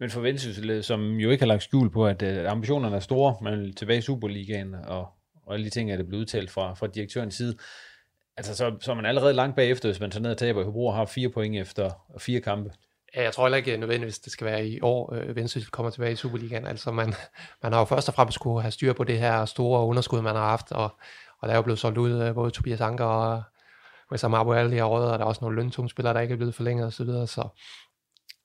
[0.00, 3.36] Men for Vendsyssel, som jo ikke har lagt skjul på, at uh, ambitionerne er store,
[3.42, 5.08] man vil tilbage i Superligaen, og,
[5.46, 7.56] og alle de ting er det blevet udtalt fra, fra direktørens side,
[8.36, 10.64] altså så, så er man allerede langt bagefter, hvis man tager ned og taber i
[10.64, 12.70] Hobro og har fire point efter fire kampe.
[13.16, 16.12] Ja, jeg tror heller ikke nødvendigvis, det skal være i år, øh, Vendsyssel kommer tilbage
[16.12, 16.66] i Superligaen.
[16.66, 17.14] Altså man,
[17.62, 20.34] man har jo først og fremmest skulle have styr på det her store underskud, man
[20.34, 20.90] har haft, og,
[21.38, 23.42] og der er jo blevet solgt ud øh, både Tobias Anker og
[24.12, 26.54] Wessam Abu Ali har råd, og der er også nogle løntungspillere, der ikke er blevet
[26.54, 27.48] forlænget osv., så, videre, så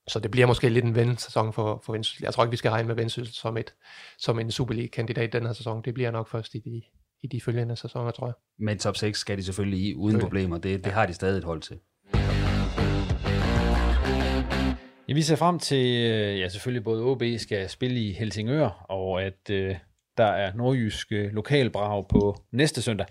[0.08, 2.24] så det bliver måske lidt en vendsæson for, for Vendsyssel.
[2.24, 3.74] Jeg tror ikke, vi skal regne med Vendsyssel som, et,
[4.18, 5.82] som en Superliga-kandidat den her sæson.
[5.86, 6.82] Det bliver nok først i de,
[7.24, 8.34] i de følgende sæsoner, tror jeg.
[8.60, 10.58] Men top 6 skal de selvfølgelig i uden problemer.
[10.58, 11.80] Det, det har de stadig et hold til.
[15.08, 19.24] Ja, vi ser frem til, øh, ja selvfølgelig både OB skal spille i Helsingør, og
[19.24, 19.76] at øh,
[20.18, 23.06] der er nordjysk øh, lokalbrag på næste søndag.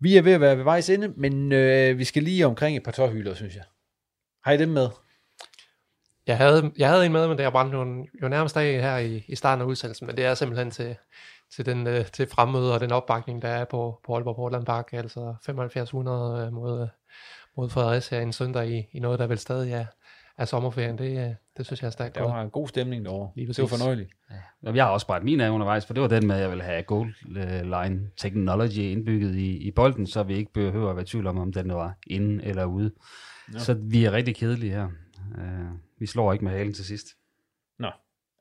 [0.00, 2.82] Vi er ved at være ved vejs ende, men øh, vi skal lige omkring et
[2.82, 3.64] par tårhylder, synes jeg.
[4.44, 4.88] Har I dem med?
[6.26, 8.98] Jeg havde, jeg havde en med, men det er brændt jo, jo nærmest af her
[8.98, 10.96] i, i starten af udsendelsen, men det er simpelthen til,
[11.54, 14.88] til, den, øh, til fremmøde og den opbakning, der er på, på Aalborg Portland Park,
[14.92, 16.88] altså 7500 øh, mod,
[17.56, 19.86] mod Fredericia en søndag i, i noget, der vel stadig er,
[20.38, 20.98] er sommerferien.
[20.98, 22.14] Det, det synes jeg er stærkt.
[22.14, 23.30] Der var en god stemning derovre.
[23.36, 24.10] Lige det var fornøjeligt.
[24.62, 24.72] Ja.
[24.72, 26.64] Jeg har også brændt min af undervejs, for det var den med, at jeg ville
[26.64, 27.14] have goal
[27.64, 31.38] line technology indbygget i, i bolden, så vi ikke behøver at være i tvivl om,
[31.38, 32.92] om den var inde eller ude.
[33.52, 33.58] Ja.
[33.58, 34.88] Så vi er rigtig kedelige her.
[35.38, 37.06] Uh, vi slår ikke med halen til sidst.
[37.78, 37.90] Nå,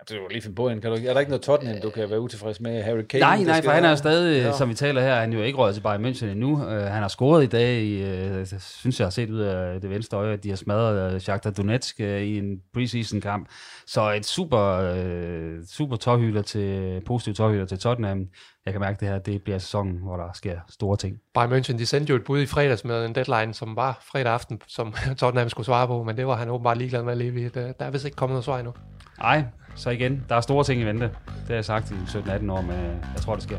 [0.10, 0.82] det var lige finde på en.
[0.82, 2.84] Kan du, er der ikke noget Tottenham, du kan være utilfreds med?
[2.84, 3.22] Harry Kane?
[3.22, 4.52] Nej, nej, for han er jo stadig, ja.
[4.52, 6.52] som vi taler her, han er jo ikke røget til Bayern München endnu.
[6.52, 9.82] Uh, han har scoret i dag, i, uh, jeg synes jeg har set ud af
[9.82, 13.50] det venstre øje, at de har smadret uh, Shakhtar Donetsk uh, i en preseason kamp.
[13.88, 18.28] Så et super, uh, super tårhylder til, positiv tårhylder til Tottenham
[18.68, 21.18] jeg kan mærke, at det her det bliver sæsonen, hvor der sker store ting.
[21.34, 24.34] Bayern München, de sendte jo et bud i fredags med en deadline, som var fredag
[24.34, 27.42] aften, som Tottenham skulle svare på, men det var han åbenbart ligeglad med at leve
[27.42, 27.50] i.
[27.50, 28.74] Der er vist ikke kommet noget svar endnu.
[29.20, 29.44] Nej,
[29.76, 31.06] så igen, der er store ting i vente.
[31.26, 32.78] Det har jeg sagt i 17-18 år, men
[33.14, 33.58] jeg tror, det sker.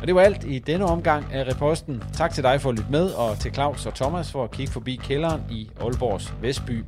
[0.00, 2.02] Og det var alt i denne omgang af reposten.
[2.12, 4.72] Tak til dig for at lytte med, og til Claus og Thomas for at kigge
[4.72, 6.84] forbi kælderen i Aalborgs Vestby.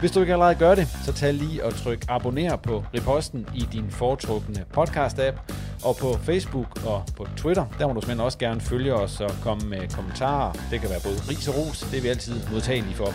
[0.00, 3.60] Hvis du ikke allerede gør det, så tag lige og tryk abonner på reposten i
[3.72, 5.52] din foretrukne podcast-app,
[5.84, 9.30] og på Facebook og på Twitter, der må du simpelthen også gerne følge os og
[9.42, 10.52] komme med kommentarer.
[10.70, 13.12] Det kan være både ris og ros, det er vi altid modtagelige for.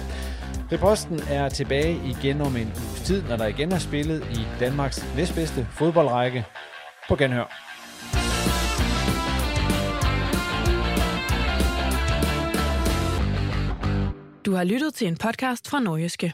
[0.74, 5.16] Reposten er tilbage igen om en uges tid, når der igen er spillet i Danmarks
[5.16, 6.46] næstbedste fodboldrække.
[7.10, 7.46] På genhør.
[14.46, 16.34] Du har lyttet til en podcast fra Nordjyske.